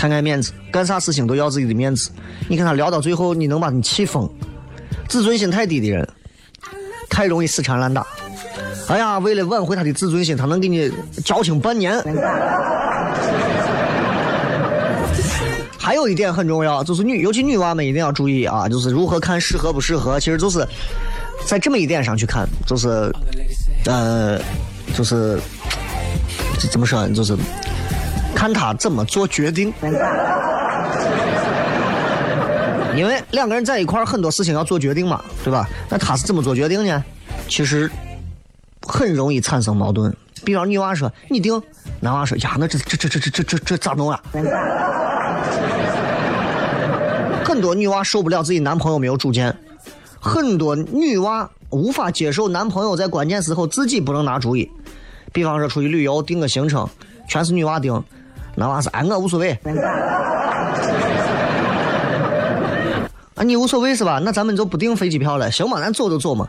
[0.00, 2.10] 太爱面子，干啥事情都要自己的面子。
[2.48, 4.26] 你看他聊到最后，你能把你气疯。
[5.06, 6.08] 自尊心太低的人，
[7.10, 8.06] 太容易死缠烂打。
[8.88, 10.90] 哎呀，为了挽回他的自尊心，他能给你
[11.22, 12.02] 矫情半年。
[15.76, 20.66] 还有一点很重要，就是女，尤其女娃们一定要注意啊，就是如何看适合不适合，其实就是
[21.44, 23.14] 在这么一点上去看，就是，
[23.84, 24.40] 呃，
[24.96, 25.38] 就是
[26.70, 27.36] 怎么说，就是
[28.40, 29.70] 看他怎么做决定，
[32.96, 35.68] 因为两个人在一块儿，很多事情要做决定嘛，对吧？
[35.90, 37.04] 那他是怎么做决定呢？
[37.48, 37.90] 其实
[38.86, 40.16] 很容易产生矛盾。
[40.42, 41.62] 比方女娃说：“你定。”
[42.00, 44.18] 男娃说：“呀，那这这这这这这这这咋弄啊？”
[47.44, 49.54] 很多女娃受不了自己男朋友没有主见，
[50.18, 54.70] 很多女娃无法接受男朋友在关键时候自己不能拿主意。
[55.30, 56.88] 比方说出去旅游，定个行程，
[57.28, 58.02] 全是女娃定。
[58.60, 59.58] 男娃是哎我无所谓。
[63.34, 64.20] 啊，你无所谓是吧？
[64.22, 65.80] 那咱们就不订飞机票了，行吗？
[65.80, 66.46] 咱走就走嘛。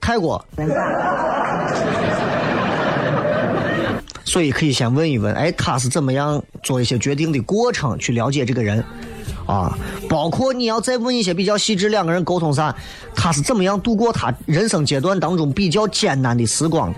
[0.00, 0.40] 泰国。
[4.24, 8.84] 所以可以先问一问，哎，他是怎么样做一些决定的过程，去了解这个人，
[9.44, 9.76] 啊，
[10.08, 12.72] 包括你要再问一些比较细致，两个人沟通啥，
[13.12, 16.94] 他是怎么样度过他人生阶段当中比较艰难的时光。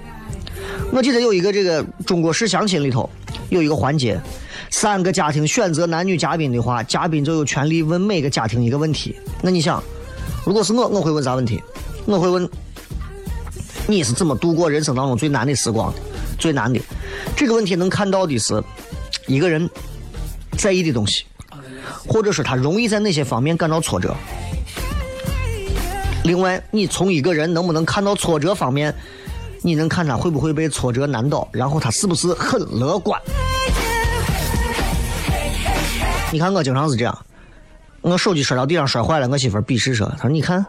[0.93, 3.09] 我记得有一个这个中国式相亲里头
[3.49, 4.21] 有一个环节，
[4.71, 9.15] 三个家庭选择男女嘉宾的话，嘉宾就有权利问每个家庭一个问题。
[9.43, 9.83] 那你想，
[10.45, 11.63] 如果是我，我会问啥问题？
[12.07, 12.49] 我会问
[13.87, 15.99] 你是怎么度过人生当中最难的时光的？
[16.39, 16.81] 最难的
[17.37, 18.63] 这个问题能看到的是
[19.27, 19.69] 一个人
[20.59, 21.25] 在意的东西，
[22.09, 24.15] 或者是他容易在哪些方面感到挫折。
[26.25, 28.93] 另外，你从一个人能不能看到挫折方面，
[29.61, 33.21] 你能看他会不会被挫折难倒，然后他是不是很乐观。
[36.33, 37.17] 你看我经常是这样，
[38.01, 40.65] 我手机摔到地上摔坏了，我媳妇鄙视说：“她说你看，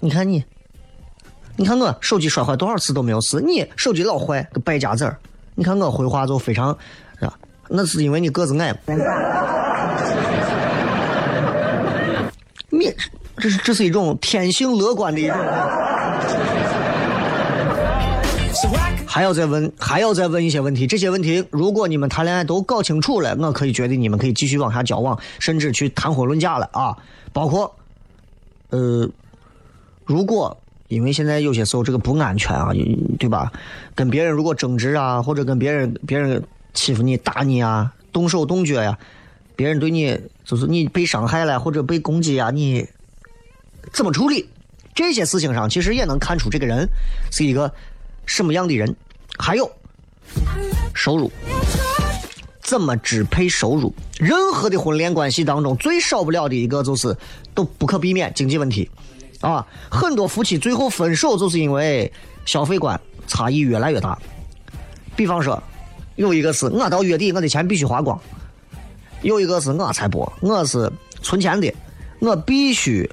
[0.00, 0.42] 你看你。”
[1.58, 5.18] 你看我手机摔坏多少次都没有事，你手机老坏个败家子儿。
[5.54, 6.70] 你看我回话就非常，
[7.20, 7.32] 啊，
[7.68, 8.74] 那是因为你个子矮。
[12.70, 12.94] 你
[13.36, 15.36] 这是这是一种天性乐观的一种。
[19.16, 20.86] 还要再问，还要再问一些问题。
[20.86, 26.94] 这些问题，如果你们谈恋爱都搞清楚了，我可以决定你们可以继续往下交往，甚至去谈婚论嫁了啊。
[27.32, 27.74] 包括，
[28.68, 29.08] 呃，
[30.04, 30.54] 如果。
[30.88, 32.68] 因为现在有些时候这个不安全啊，
[33.18, 33.50] 对吧？
[33.94, 38.98] 跟别人如果争执啊，或者跟别人别人欺负你、打你啊、动手动脚呀，
[39.56, 42.86] 别人对你就是你被伤害了或者被攻击啊，你
[43.94, 44.46] 怎么处理？
[44.94, 46.86] 这些事情上其实也能看出这个人
[47.32, 47.72] 是一个
[48.26, 48.94] 什么样的人。
[49.38, 49.70] 还有
[50.94, 51.30] 收入，
[52.60, 53.94] 怎么支配收入？
[54.18, 57.16] 任何的婚恋关系当中最少不了的一个就是
[57.54, 58.90] 都不可避免经济问题。
[59.40, 62.10] 啊，很多夫妻最后分手就是因为
[62.46, 64.18] 消费观差异越来越大。
[65.14, 65.62] 比方说，
[66.16, 68.18] 有一个是我到月底我的钱必须花光，
[69.20, 70.90] 有一个是我才不，我是
[71.22, 71.72] 存钱的，
[72.18, 73.08] 我必须，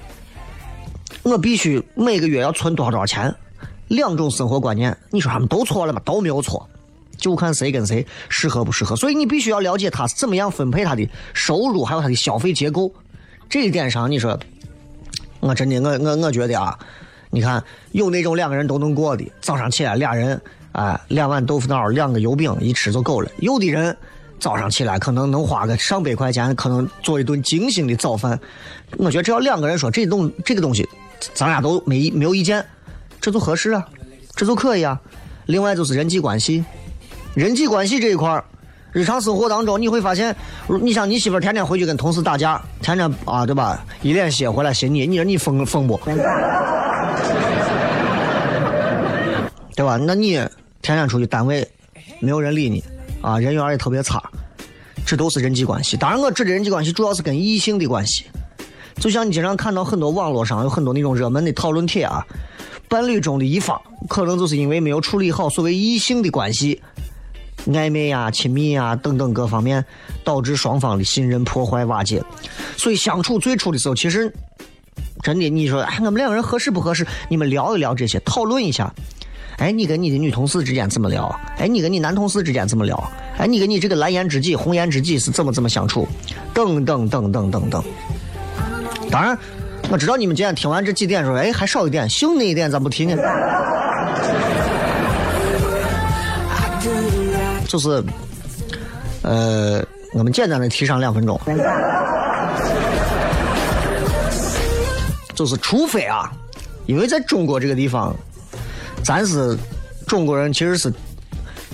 [1.22, 3.34] 我必须每个月要存多少多少钱。
[3.88, 6.00] 两种生活观念，你说他们都错了吗？
[6.04, 6.68] 都没有错，
[7.16, 8.94] 就看谁跟谁适合不适合。
[8.96, 12.92] 所以你必须要了解他是怎么样分配他的收入，还有他的消费结构。
[13.48, 14.38] 这一点上，你说。
[15.40, 16.78] 我真的，我我我觉得啊，
[17.28, 20.40] 你看有那种两个人都能过的，早上起来俩人，
[20.72, 23.30] 哎，两碗豆腐脑，两个油饼，一吃就够了。
[23.40, 23.94] 有的人
[24.40, 28.40] 早上起来可能能花个上百块钱，可能做一顿精心的早饭。
[28.96, 30.88] 我觉得只要两个人说这东这个东西，
[31.34, 32.64] 咱俩都没没有意见，
[33.24, 33.82] 这就合适啊，
[34.36, 35.00] 这就可以啊。
[35.46, 36.62] 另外就是人际关系，
[37.32, 38.44] 人际关系这一块儿。
[38.92, 40.36] 日常生活当中，你会发现，
[40.82, 43.82] 你像你媳妇儿天天回去跟同事打架，天天啊，对吧？
[44.02, 45.98] 一脸血回来寻你，你说你疯疯不？
[49.74, 49.96] 对吧？
[49.96, 50.32] 那你
[50.82, 51.66] 天天出去单位，
[52.20, 52.84] 没有人理你，
[53.22, 54.22] 啊，人缘也特别差，
[55.06, 55.96] 这都是人际关系。
[55.96, 58.26] 当然，我指的人际关系主要是跟异性的关系。
[58.96, 62.24] 就像你经常看到很多网络上有很多那种热门的讨论帖啊，
[62.94, 66.80] 伴侣中的一方可能就是因为没有处理好所谓异性的关系。
[67.66, 69.84] 暧昧呀、亲密呀等等各方面，
[70.22, 72.22] 导致双方的信任破坏瓦解。
[72.76, 74.32] 所以相处最初的时候，其实
[75.24, 77.04] 真的，你说，哎，我们两个人合适不合适？
[77.28, 78.94] 你们聊一聊这些，讨论一下。
[79.58, 81.26] 哎，你跟你的女同事之间怎么聊？
[81.58, 83.10] 哎，你跟你男同事之间怎么聊？
[83.38, 86.06] 哎，你跟你这个蓝颜知己、红颜知己是怎么怎么相处？
[86.54, 87.82] 等等等等等等。
[89.10, 89.36] 当然，
[89.90, 93.16] 我知道你们今天听完这几点说，哎，还少一点，性那一点咋不提呢？
[97.68, 98.02] 就是，
[99.22, 101.40] 呃，我们简单的提上两分钟，
[105.34, 106.30] 就是除非啊，
[106.86, 108.14] 因为在中国这个地方，
[109.02, 109.56] 咱是
[110.06, 110.92] 中国人，其实是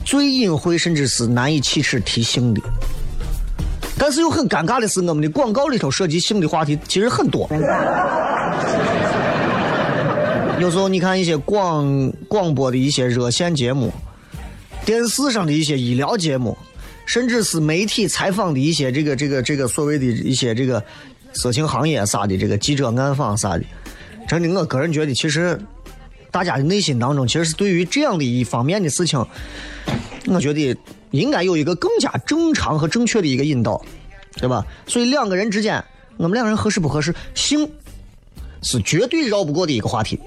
[0.05, 2.61] 最隐晦甚至是难以启齿提性的。
[4.03, 7.47] 但是又很尴尬的是，我们的广告里头涉及性的话题其实很多。
[10.59, 13.93] 有时候你看一些广广播的一些热线节目，
[14.87, 16.57] 电视上的一些医疗节目，
[17.05, 20.83] 甚至是媒体采访的一些这个这个这个所谓的一些这个
[21.35, 23.65] 色情行业啥的这个记者暗访啥的，
[24.27, 25.61] 真的，我个人觉得，其实
[26.31, 29.25] 大家的内心当中，其实是对于这样的一方面的事情，
[30.27, 30.77] 我觉得
[31.11, 33.81] 应该有一个更加正常和正确的一个引导，
[34.37, 34.65] 对吧？
[34.87, 35.83] 所以两个人之间，
[36.17, 37.69] 我们两个人合适不合适，性
[38.63, 40.21] 是绝对绕不过的一个话题。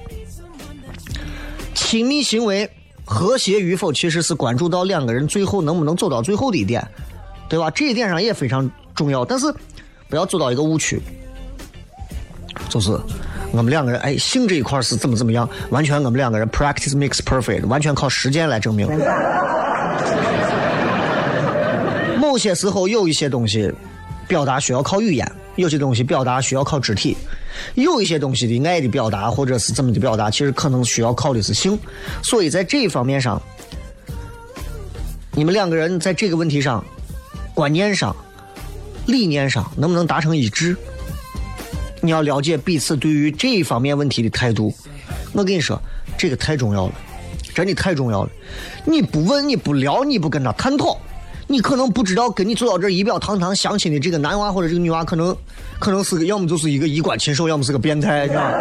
[1.73, 2.69] 亲密行为
[3.05, 6.85] 和谐与否，其实是关注到两个人最后能不能走到最后的一点，
[7.47, 7.69] 对吧？
[7.71, 9.23] 这一点上也非常重要。
[9.23, 9.53] 但是
[10.09, 10.99] 不要走到一个误区，
[12.69, 12.99] 就是
[13.53, 18.89] 我们两个人哎，性这一块是怎么怎么样，完全我们两个人 practice makes perfect，完全靠实践来证明。
[22.19, 23.71] 某些时候有一些东西
[24.27, 27.15] 表达需要靠语言，有些东西表达需要靠肢体，
[27.75, 31.77] 有一些东西的爱的表达或者是怎么的表达，其实可能需要靠的是性。
[32.23, 33.39] 所以在这一方面上，
[35.33, 36.83] 你们两个人在这个问题上、
[37.53, 38.15] 观念上、
[39.05, 40.75] 理念上能不能达成一致？
[42.03, 44.73] 你要了解彼此对于这一方面问题的态度。
[45.31, 45.81] 我跟你说，
[46.17, 46.93] 这个太重要了，
[47.55, 48.29] 真的太重要了。
[48.83, 50.99] 你不问，你不聊，你不跟他探讨，
[51.47, 55.33] 你可能不知道跟你坐到这仪表堂堂相亲的这个男娃或者这个女娃，可能
[55.79, 58.51] 可能是个，要么就是一个衣冠禽兽，要么是个变态，是吧？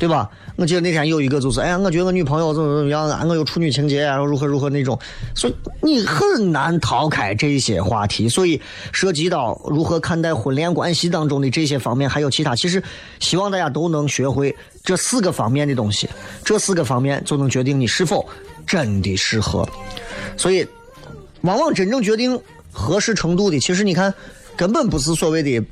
[0.00, 0.30] 对吧？
[0.56, 4.98] 我记得那天有一个就是，哎呀，我觉得我女朋友怎么怎么样啊，我有处女情节，然后如何如何那种，
[5.34, 8.26] 所以你很难逃开这些话题。
[8.26, 8.58] 所以
[8.92, 12.82] 涉及到如何看待婚恋关系当中的这些方面，还有其他，其实
[13.18, 16.08] 希望大家都能学会这四个方面的东西，
[16.42, 18.26] 这四个方面就能决定你是否
[18.66, 19.68] 真的适合。
[20.34, 20.66] 所以，
[21.42, 22.40] 往往真正决定
[22.72, 24.14] 合适程度的，其实你看，
[24.56, 25.62] 根本不是所谓的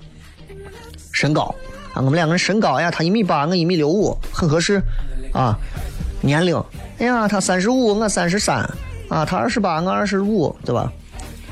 [1.13, 1.55] 身高。
[1.99, 4.81] 啊，我们两个人身高，哎呀，他一米八，我一米六五，很合适，
[5.33, 5.59] 啊，
[6.21, 6.57] 年龄，
[7.01, 8.59] 哎呀，他三十五，我三十三，
[9.09, 10.93] 啊，他二十八，我二十五，对吧？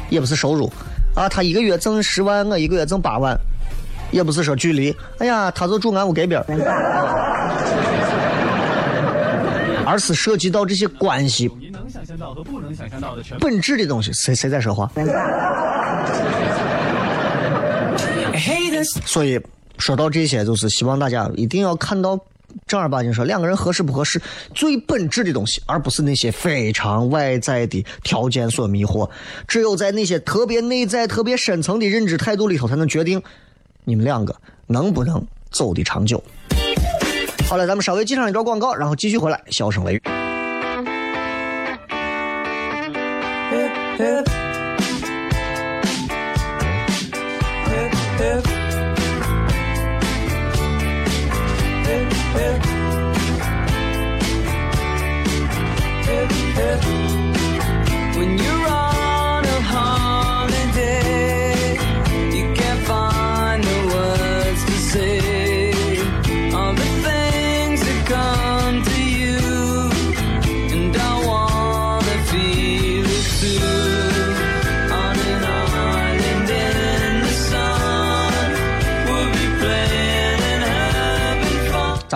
[0.09, 0.73] 也不是收入，
[1.17, 3.37] 啊，他一个月挣十万，我一个月挣八万，
[4.13, 6.37] 也不是说距离，哎呀，他就住俺屋隔壁，
[9.85, 13.45] 而是涉及到这些关系你能想象到和不能想象到的全部。
[13.45, 14.13] 本质的东西。
[14.13, 14.89] 谁谁在说话？
[19.05, 19.41] 所以
[19.79, 22.19] 说到这些，就是希望大家一定要看到
[22.67, 24.21] 正儿八经说两个人合适不合适，
[24.55, 29.09] 最本质的东西，而不是那些非常外在的条件所迷惑。
[29.47, 33.23] 只有在那些特别内在、特别深层的认知态度里头，才能决定
[33.85, 34.35] 你们两个
[34.67, 36.23] 能不能走得长久。
[37.49, 40.03] 好了，咱们稍微接上一段广告，然后继续回来，笑声雷雨。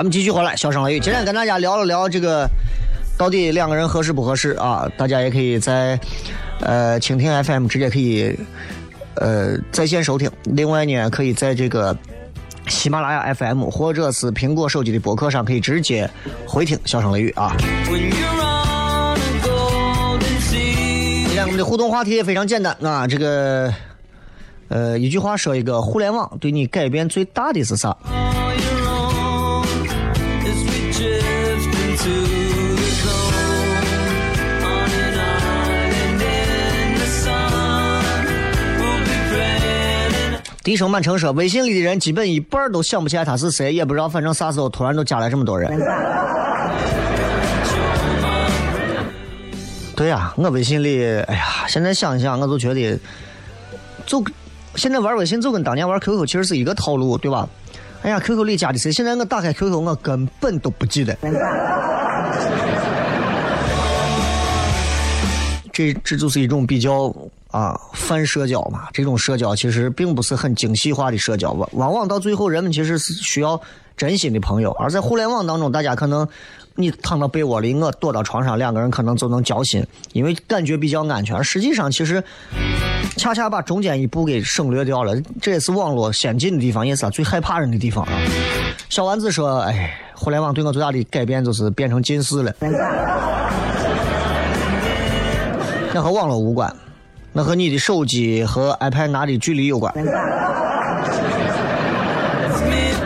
[0.00, 0.98] 咱们继续回来，笑声雷雨。
[0.98, 2.48] 今天跟大家聊了聊这个
[3.18, 4.90] 到底两个人合适不合适啊？
[4.96, 6.00] 大家也可以在
[6.60, 8.34] 呃蜻蜓 FM 直接可以
[9.16, 11.94] 呃在线收听，另外呢可以在这个
[12.66, 16.08] 喜马拉雅 FM 或者是苹果手机的博客上可以直接
[16.46, 17.54] 回听笑声雷雨啊。
[20.48, 23.70] 今天我们的互动话题也非常简单啊，这个
[24.68, 27.94] 呃一句话说一个，互联网对你改变最大的是啥？
[40.70, 45.68] 低声满城说，微信里的人基本一半儿都想不起来他是谁，也不知道反正啥时候突然都加了这么多人。
[49.96, 52.96] 对呀、我微信里，哎呀，现在想一想，我都觉得，
[54.06, 54.22] 就
[54.76, 57.48] 现在玩微信就跟当年玩 QQ 其实是一个套路，对吧？
[58.02, 58.92] 哎呀，QQ 里加的谁？
[58.92, 61.16] 现在我打开 QQ，我根本都不记得。
[65.72, 67.12] 这这就是一种比较
[67.50, 68.88] 啊泛社交嘛。
[68.92, 73.60] 这种社交其实并不是很精细化的社交，往往往到最后人们其实是需要
[73.96, 74.70] 真心的朋友。
[74.72, 76.26] 而在互联网当中，大家可能
[76.76, 81.42] 你躺到被窝里，我躲到床上，两个人可能就能交心，因为感觉比较安全。
[81.44, 82.22] 实际上，其实
[83.16, 85.14] 恰恰把中间一步给省略掉了。
[85.42, 88.12] 这也是网络先进的地方，也是最害怕人的地方啊。
[88.88, 92.54] 小丸子说：“哎，互联网对我最大的改变就是变成近视了。”
[95.92, 96.74] 那和网络无关，
[97.32, 99.94] 那和你的手机和 iPad 拿的距离有关。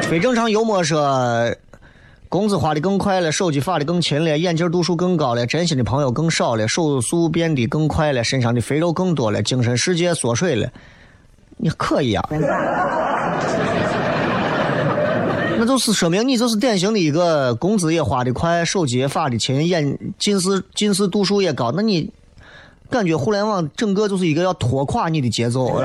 [0.02, 1.54] 非正常幽默说，
[2.28, 10.68] 工资花的更快了，手机发的更勤了，眼镜度数更高了，真心的朋友更少了，手速变得更快了，身上的肥肉更多了，精神世界缩水了。
[11.56, 12.26] 你可以啊，
[15.58, 22.10] 那就是说明你就是典型的一个工资也花的快，手机也发的勤，眼近视近视度数也高，那你。
[22.94, 25.82] 感觉互联网整个就是一个要拖垮你的节奏。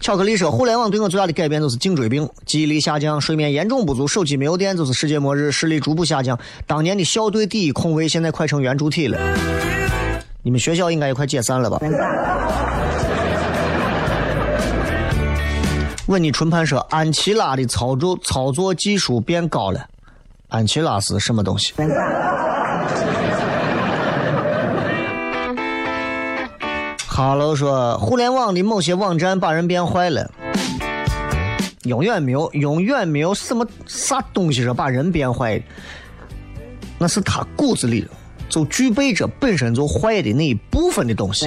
[0.00, 6.38] 巧克力说，互联网对我最大的改变就是颈椎病、记忆力下降、睡眠严重不足、手机没有电就是世界末日、视力逐步下降。
[6.66, 9.18] 当年的校队第一空位现在快成圆柱体了。
[10.42, 11.78] 你们学校应该也快解散了吧？
[16.06, 19.86] 问你纯盘说，安琪拉的操作操作技术变高了。
[20.48, 21.74] 安琪拉是什么东西？
[27.14, 30.28] 哈喽说，互联网的某些网站把人变坏了，
[31.84, 35.64] 永远没有，永远没有什么啥东西是把人变坏的，
[36.98, 38.04] 那是他骨子里
[38.48, 41.46] 就具备着本身就坏的那一部分的东西。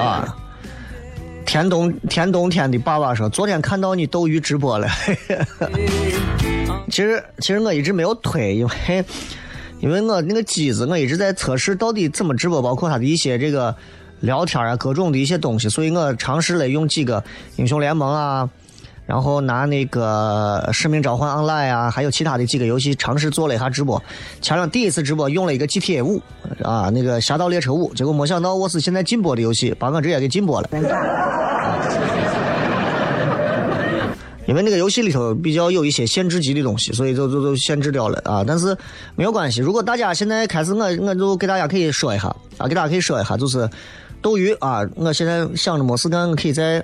[0.00, 0.36] 啊，
[1.46, 4.88] 田冬田冬天的爸爸说，昨天看到你斗鱼直播了。
[6.90, 9.04] 其实其实我一直没有推，因为。
[9.80, 13.74] 因为我那个机子，我一直在测试到底怎么直播，包括它的一些这个
[14.20, 17.22] 聊天啊，各种的一些东西，所以我尝试了用几个
[17.56, 18.48] 英雄联盟啊，
[19.06, 24.02] 然后拿那个使命召唤 Online 啊，还有其他的几个游戏尝试做了一下直播。
[24.40, 26.20] 前两第一次直播用了一个 GTA 五
[26.62, 30.68] 啊，那个侠盗猎车五，结果没想到我是现在禁播的游戏，把我直接给禁播了。
[34.48, 38.42] 因为那个游戏里头比较有一些限制级的东西，所以就就就限制掉了啊。
[38.46, 38.74] 但是
[39.14, 43.68] 没有关系，如果大家现在开始，我我就给大家可以说一下啊，给大家可以说一下，就是
[44.22, 46.82] 斗鱼啊，我现在想着没事干，可以在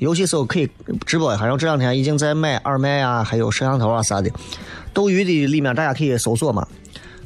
[0.00, 0.68] 游戏时候可以
[1.06, 1.44] 直播一下。
[1.44, 4.28] 然后这两天已经在买二麦啊，还有摄像头啊啥的。
[4.92, 6.66] 斗鱼的里面大家可以搜索嘛，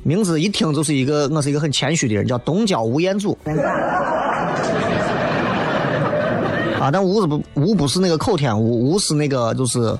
[0.02, 3.38] 名字一听就是一个我是一个很谦虚的人，叫东郊吴彦祖。
[6.90, 9.96] 但无是不无不是那个口天无，无是那个就是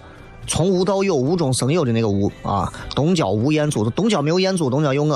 [0.47, 2.72] 从无到有，无中生有的那个无啊。
[2.95, 5.14] 东郊无彦祖，东郊没有彦祖，东郊有我。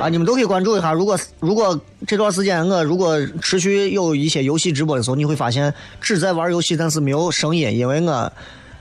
[0.00, 0.92] 啊，你们都可以关注一下。
[0.92, 1.78] 如果如果
[2.08, 8.32] 这段时间我如果持续有一些游戏直播的时候，你会发现只在玩游戏，但是没有声音，因为我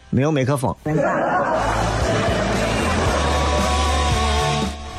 [0.09, 0.75] 没有麦克风。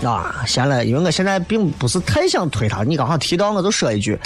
[0.05, 2.82] 啊，闲了，因为我现在并不是太想推他。
[2.82, 4.18] 你刚好提到，我就说一句：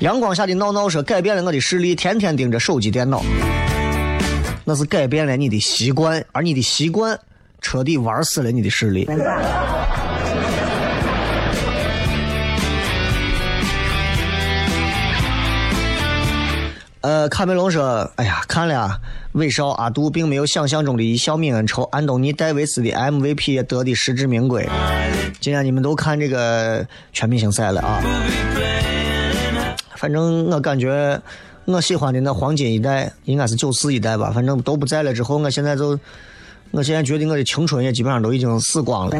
[0.00, 3.22] 阳光下的闹闹说改变了我的视力，天天盯着手机电脑，
[4.64, 7.18] 那是改变了你的习惯，而你的习惯
[7.62, 9.08] 彻底玩死了你的视力。
[17.06, 19.00] 呃，卡梅隆说：“哎呀，看了
[19.30, 21.84] 韦少阿杜，并没有想象中的一笑泯恩仇。
[21.92, 24.68] 安东尼戴维斯的 MVP 也得的实至名归。
[25.38, 28.02] 今天你们都看这个全明星赛了啊？
[29.94, 31.22] 反正我感觉
[31.66, 34.32] 我喜欢的那黄金一代应该是九四一代吧。
[34.34, 35.96] 反正都不在了之后，我现在就，
[36.72, 39.16] 我现在觉得我的青春也基本上都已经死光了。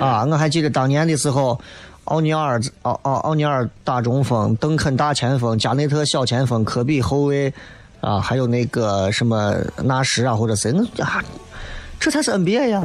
[0.00, 1.56] 啊，我还记得当年的时候。”
[2.04, 7.52] 奥尼尔，奥奥奥尼尔大中锋，邓肯大前锋，加内特小前锋，科比后卫，
[8.00, 11.24] 啊，还有那个什么纳什啊，或者谁，那啊，
[11.98, 12.82] 这才是 NBA 呀。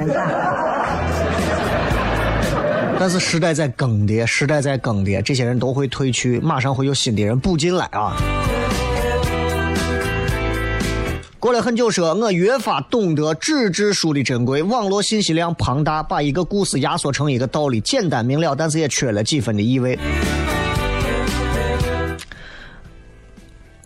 [2.97, 8.15] 但是时代在更迭，时代在更迭，这些人都会退去，马上会有新的人补进来啊。
[11.39, 14.61] 过了很久，说我越发懂得纸质书的珍贵。
[14.61, 19.97] 网络信息量庞大，把一个故事压缩成一个道理，简单明了，但是也缺了几分的意味。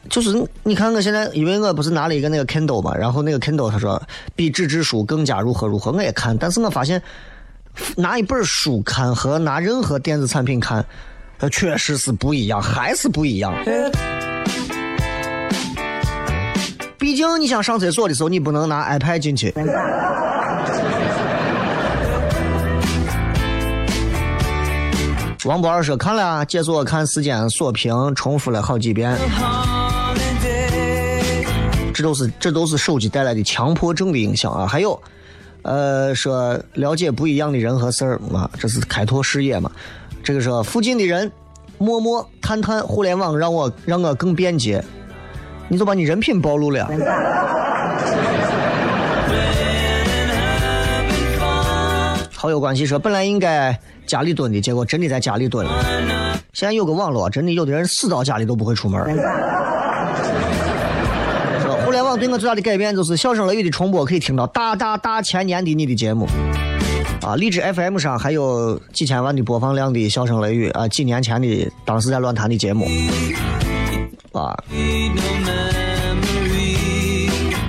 [0.09, 4.01] 就是你看我现在，因为我不是拿了一个那个 Kindle 嘛，然后那个 Kindle 他说
[4.35, 6.99] 比纸质书更加如何如何，我也看，但是我发现
[7.95, 10.83] 拿一本书看和拿任何电子产品看，
[11.37, 13.53] 它确实是不一样，还是不一样。
[17.03, 19.53] 毕竟你想上厕所的时候，你不能拿 iPad 进去。
[25.43, 29.17] 王博二说看了，解锁看时间锁屏，重复了好几遍。
[31.93, 34.65] 这都是这都是手机带来的强迫症的影响啊！
[34.65, 34.97] 还有，
[35.63, 39.69] 呃，说了解不一样的人和事儿啊，这是开拓视野嘛。
[40.23, 41.29] 这个说附近的人
[41.77, 44.81] 默默探探互联网让我让我更便捷，
[45.69, 46.89] 你就把你人品暴露了呀。
[52.35, 55.71] 好友关系说本来应该家里蹲的，结果真的在家里蹲了。
[56.51, 59.01] 现在有个网络，真的有的人死到家里都不会出门。
[61.61, 66.27] 说互联网对我最大的改变就是笑声雷雨的重播可以听到大大大前年的你的节目。
[67.21, 72.85] 啊，荔枝 FM 上还有几千万的播放量的笑声雷雨啊，几年前的当时在乱谈的节目。
[74.33, 74.55] 啊。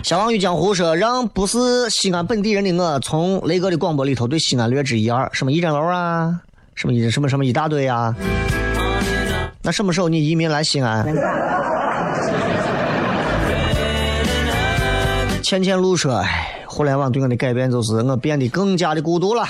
[0.03, 6.39] 相忘于江湖说，让不是西安本地人的我，从雷哥的广播里头对西安略知一二，什么一针楼啊，
[6.75, 8.15] 什么一什么什么一大堆啊。
[9.63, 11.07] 那什么时候你移民来西安？
[15.43, 19.47] 倩倩路说，哎，互联网对我的改变就是我变得更加的孤独了。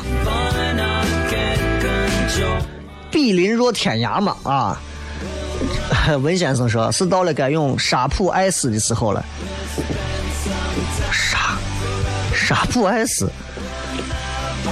[3.10, 4.80] 比邻若天涯嘛啊。
[6.20, 9.24] 文先生说，是到了该用沙普爱思的时候了。
[11.10, 11.58] 沙
[12.34, 13.30] 沙普爱思，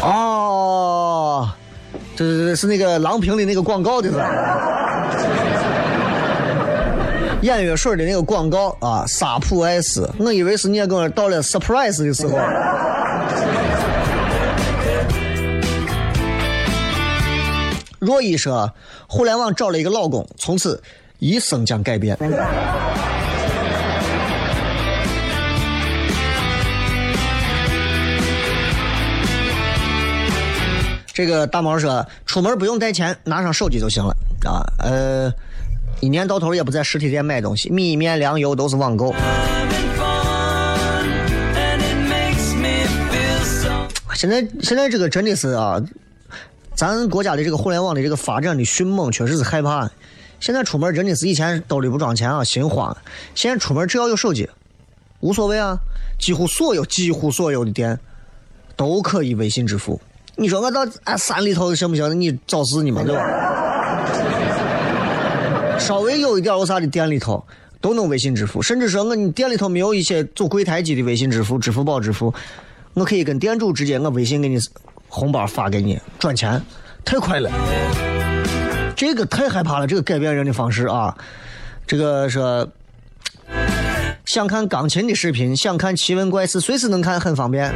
[0.00, 1.48] 哦，
[2.16, 4.28] 这是是那个郎平的那个广告的是吧？
[7.42, 12.38] 眼药水的那个广告啊，沙普爱思，我以为是你也跟我到了 surprise 的时候。
[17.98, 18.72] 若一说，
[19.06, 20.82] 互联网找了一个老公，从此
[21.22, 22.18] 一生将改变。
[31.14, 34.12] 这个大毛说，出门不用带钱，拿上手机就行了
[34.44, 34.66] 啊。
[34.80, 35.32] 呃，
[36.00, 39.14] 一年到头也不在实体店买东西，米面粮油都是网购。
[44.16, 45.80] 现在现在这个真的是啊，
[46.74, 49.88] 咱国家的这个互联网的这个发展的迅猛，确实是害怕。
[50.42, 52.94] 现在出门真的是以前兜里不装钱啊，心慌。
[53.32, 54.50] 现在出门只要有手机，
[55.20, 55.78] 无所谓啊，
[56.18, 57.96] 几乎所有几乎所有的店
[58.74, 60.00] 都可以微信支付。
[60.34, 62.20] 你说我到啊山里头行不行？
[62.20, 63.22] 你找事呢嘛，对吧？
[65.78, 67.44] 稍微有一点有啥的店里头
[67.80, 72.34] 都能微信支付，甚至说我你店里头没有一些走柜台机的微信支付、支付宝支付，
[72.94, 74.58] 我可以跟店主直接我微信给你
[75.06, 76.60] 红包发给你转钱，
[77.04, 77.48] 太快了。
[79.02, 81.12] 这个太害怕了，这个改变人的方式啊！
[81.88, 82.68] 这个说
[84.24, 87.74] 想看钢琴的视频，想看奇闻怪事，随时能看，很方便。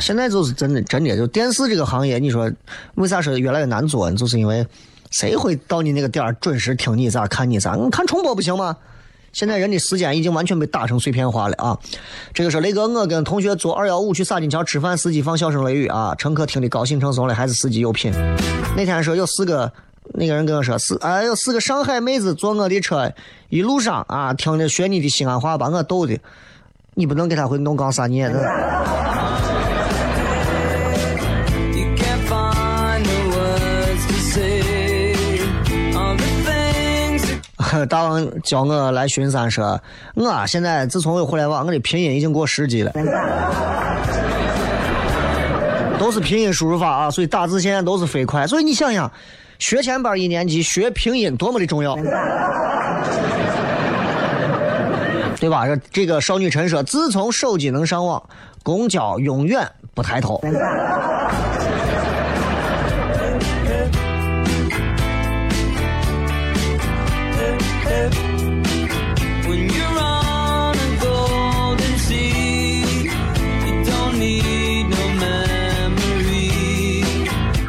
[0.00, 2.50] 现在就是真的，真的就电视这个行业，你说
[2.96, 4.10] 为啥说越来越难做？
[4.10, 4.66] 就是因为
[5.12, 7.76] 谁会到你那个点儿准时听你咋看你咋？
[7.76, 8.76] 你看重播不行吗？
[9.32, 11.78] 现在人的时间已经完全被打成碎片化了啊！
[12.34, 18.12] 这个说雷哥，我跟同学坐二幺五去洒金桥吃饭，司机放笑声雷雨啊，乘客听得高兴成怂了，还是司机有品。
[18.76, 19.72] 那天说有四个
[20.14, 23.12] 那个人跟我说，是哎呦，是个上海妹子坐我的车，
[23.48, 26.18] 一路上啊听着学你的西安话，把我逗的，
[26.94, 28.28] 你不能给他回弄杠啥你也
[37.88, 39.80] 大王叫我来巡山，说
[40.14, 42.92] 我现在自从有互联网，我的拼音已经过十级了，
[45.98, 48.46] 都是拼音输入法啊，所以打字现在都是飞快。
[48.46, 49.10] 所以你想想，
[49.58, 51.96] 学前班一年级学拼音多么的重要，
[55.40, 55.66] 对吧？
[55.66, 58.22] 这这个少女陈说，自从手机能上网，
[58.62, 60.40] 公交永远不抬头。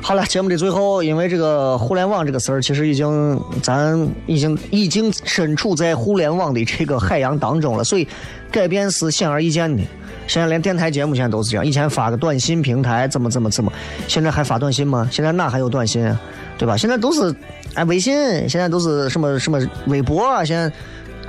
[0.06, 3.98] 好了，节目的最后，因为这个互联网这个事儿，其实已经咱
[4.28, 8.06] 已经已经身处在互联网的这个海洋当中了，所以
[8.52, 9.82] 改变是显而易见的。
[10.28, 13.72] 现在连电台节目现在都是这样，以前发个短信平台怎么怎么怎么，
[14.06, 15.08] 现在还发短信吗？
[15.10, 16.20] 现在哪还有短信啊？
[16.58, 16.76] 对吧？
[16.76, 17.34] 现在都是
[17.74, 18.14] 哎微信，
[18.50, 20.44] 现在都是什么什么微博啊？
[20.44, 20.70] 现在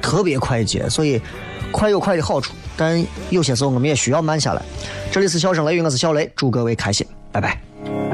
[0.03, 1.23] 特别快捷，所以
[1.71, 3.01] 快有快的好处，但
[3.31, 4.61] 有些时候我们也需要慢下来。
[5.13, 8.14] 这里是笑声雷雨，我是小雷，祝各位开心，拜拜。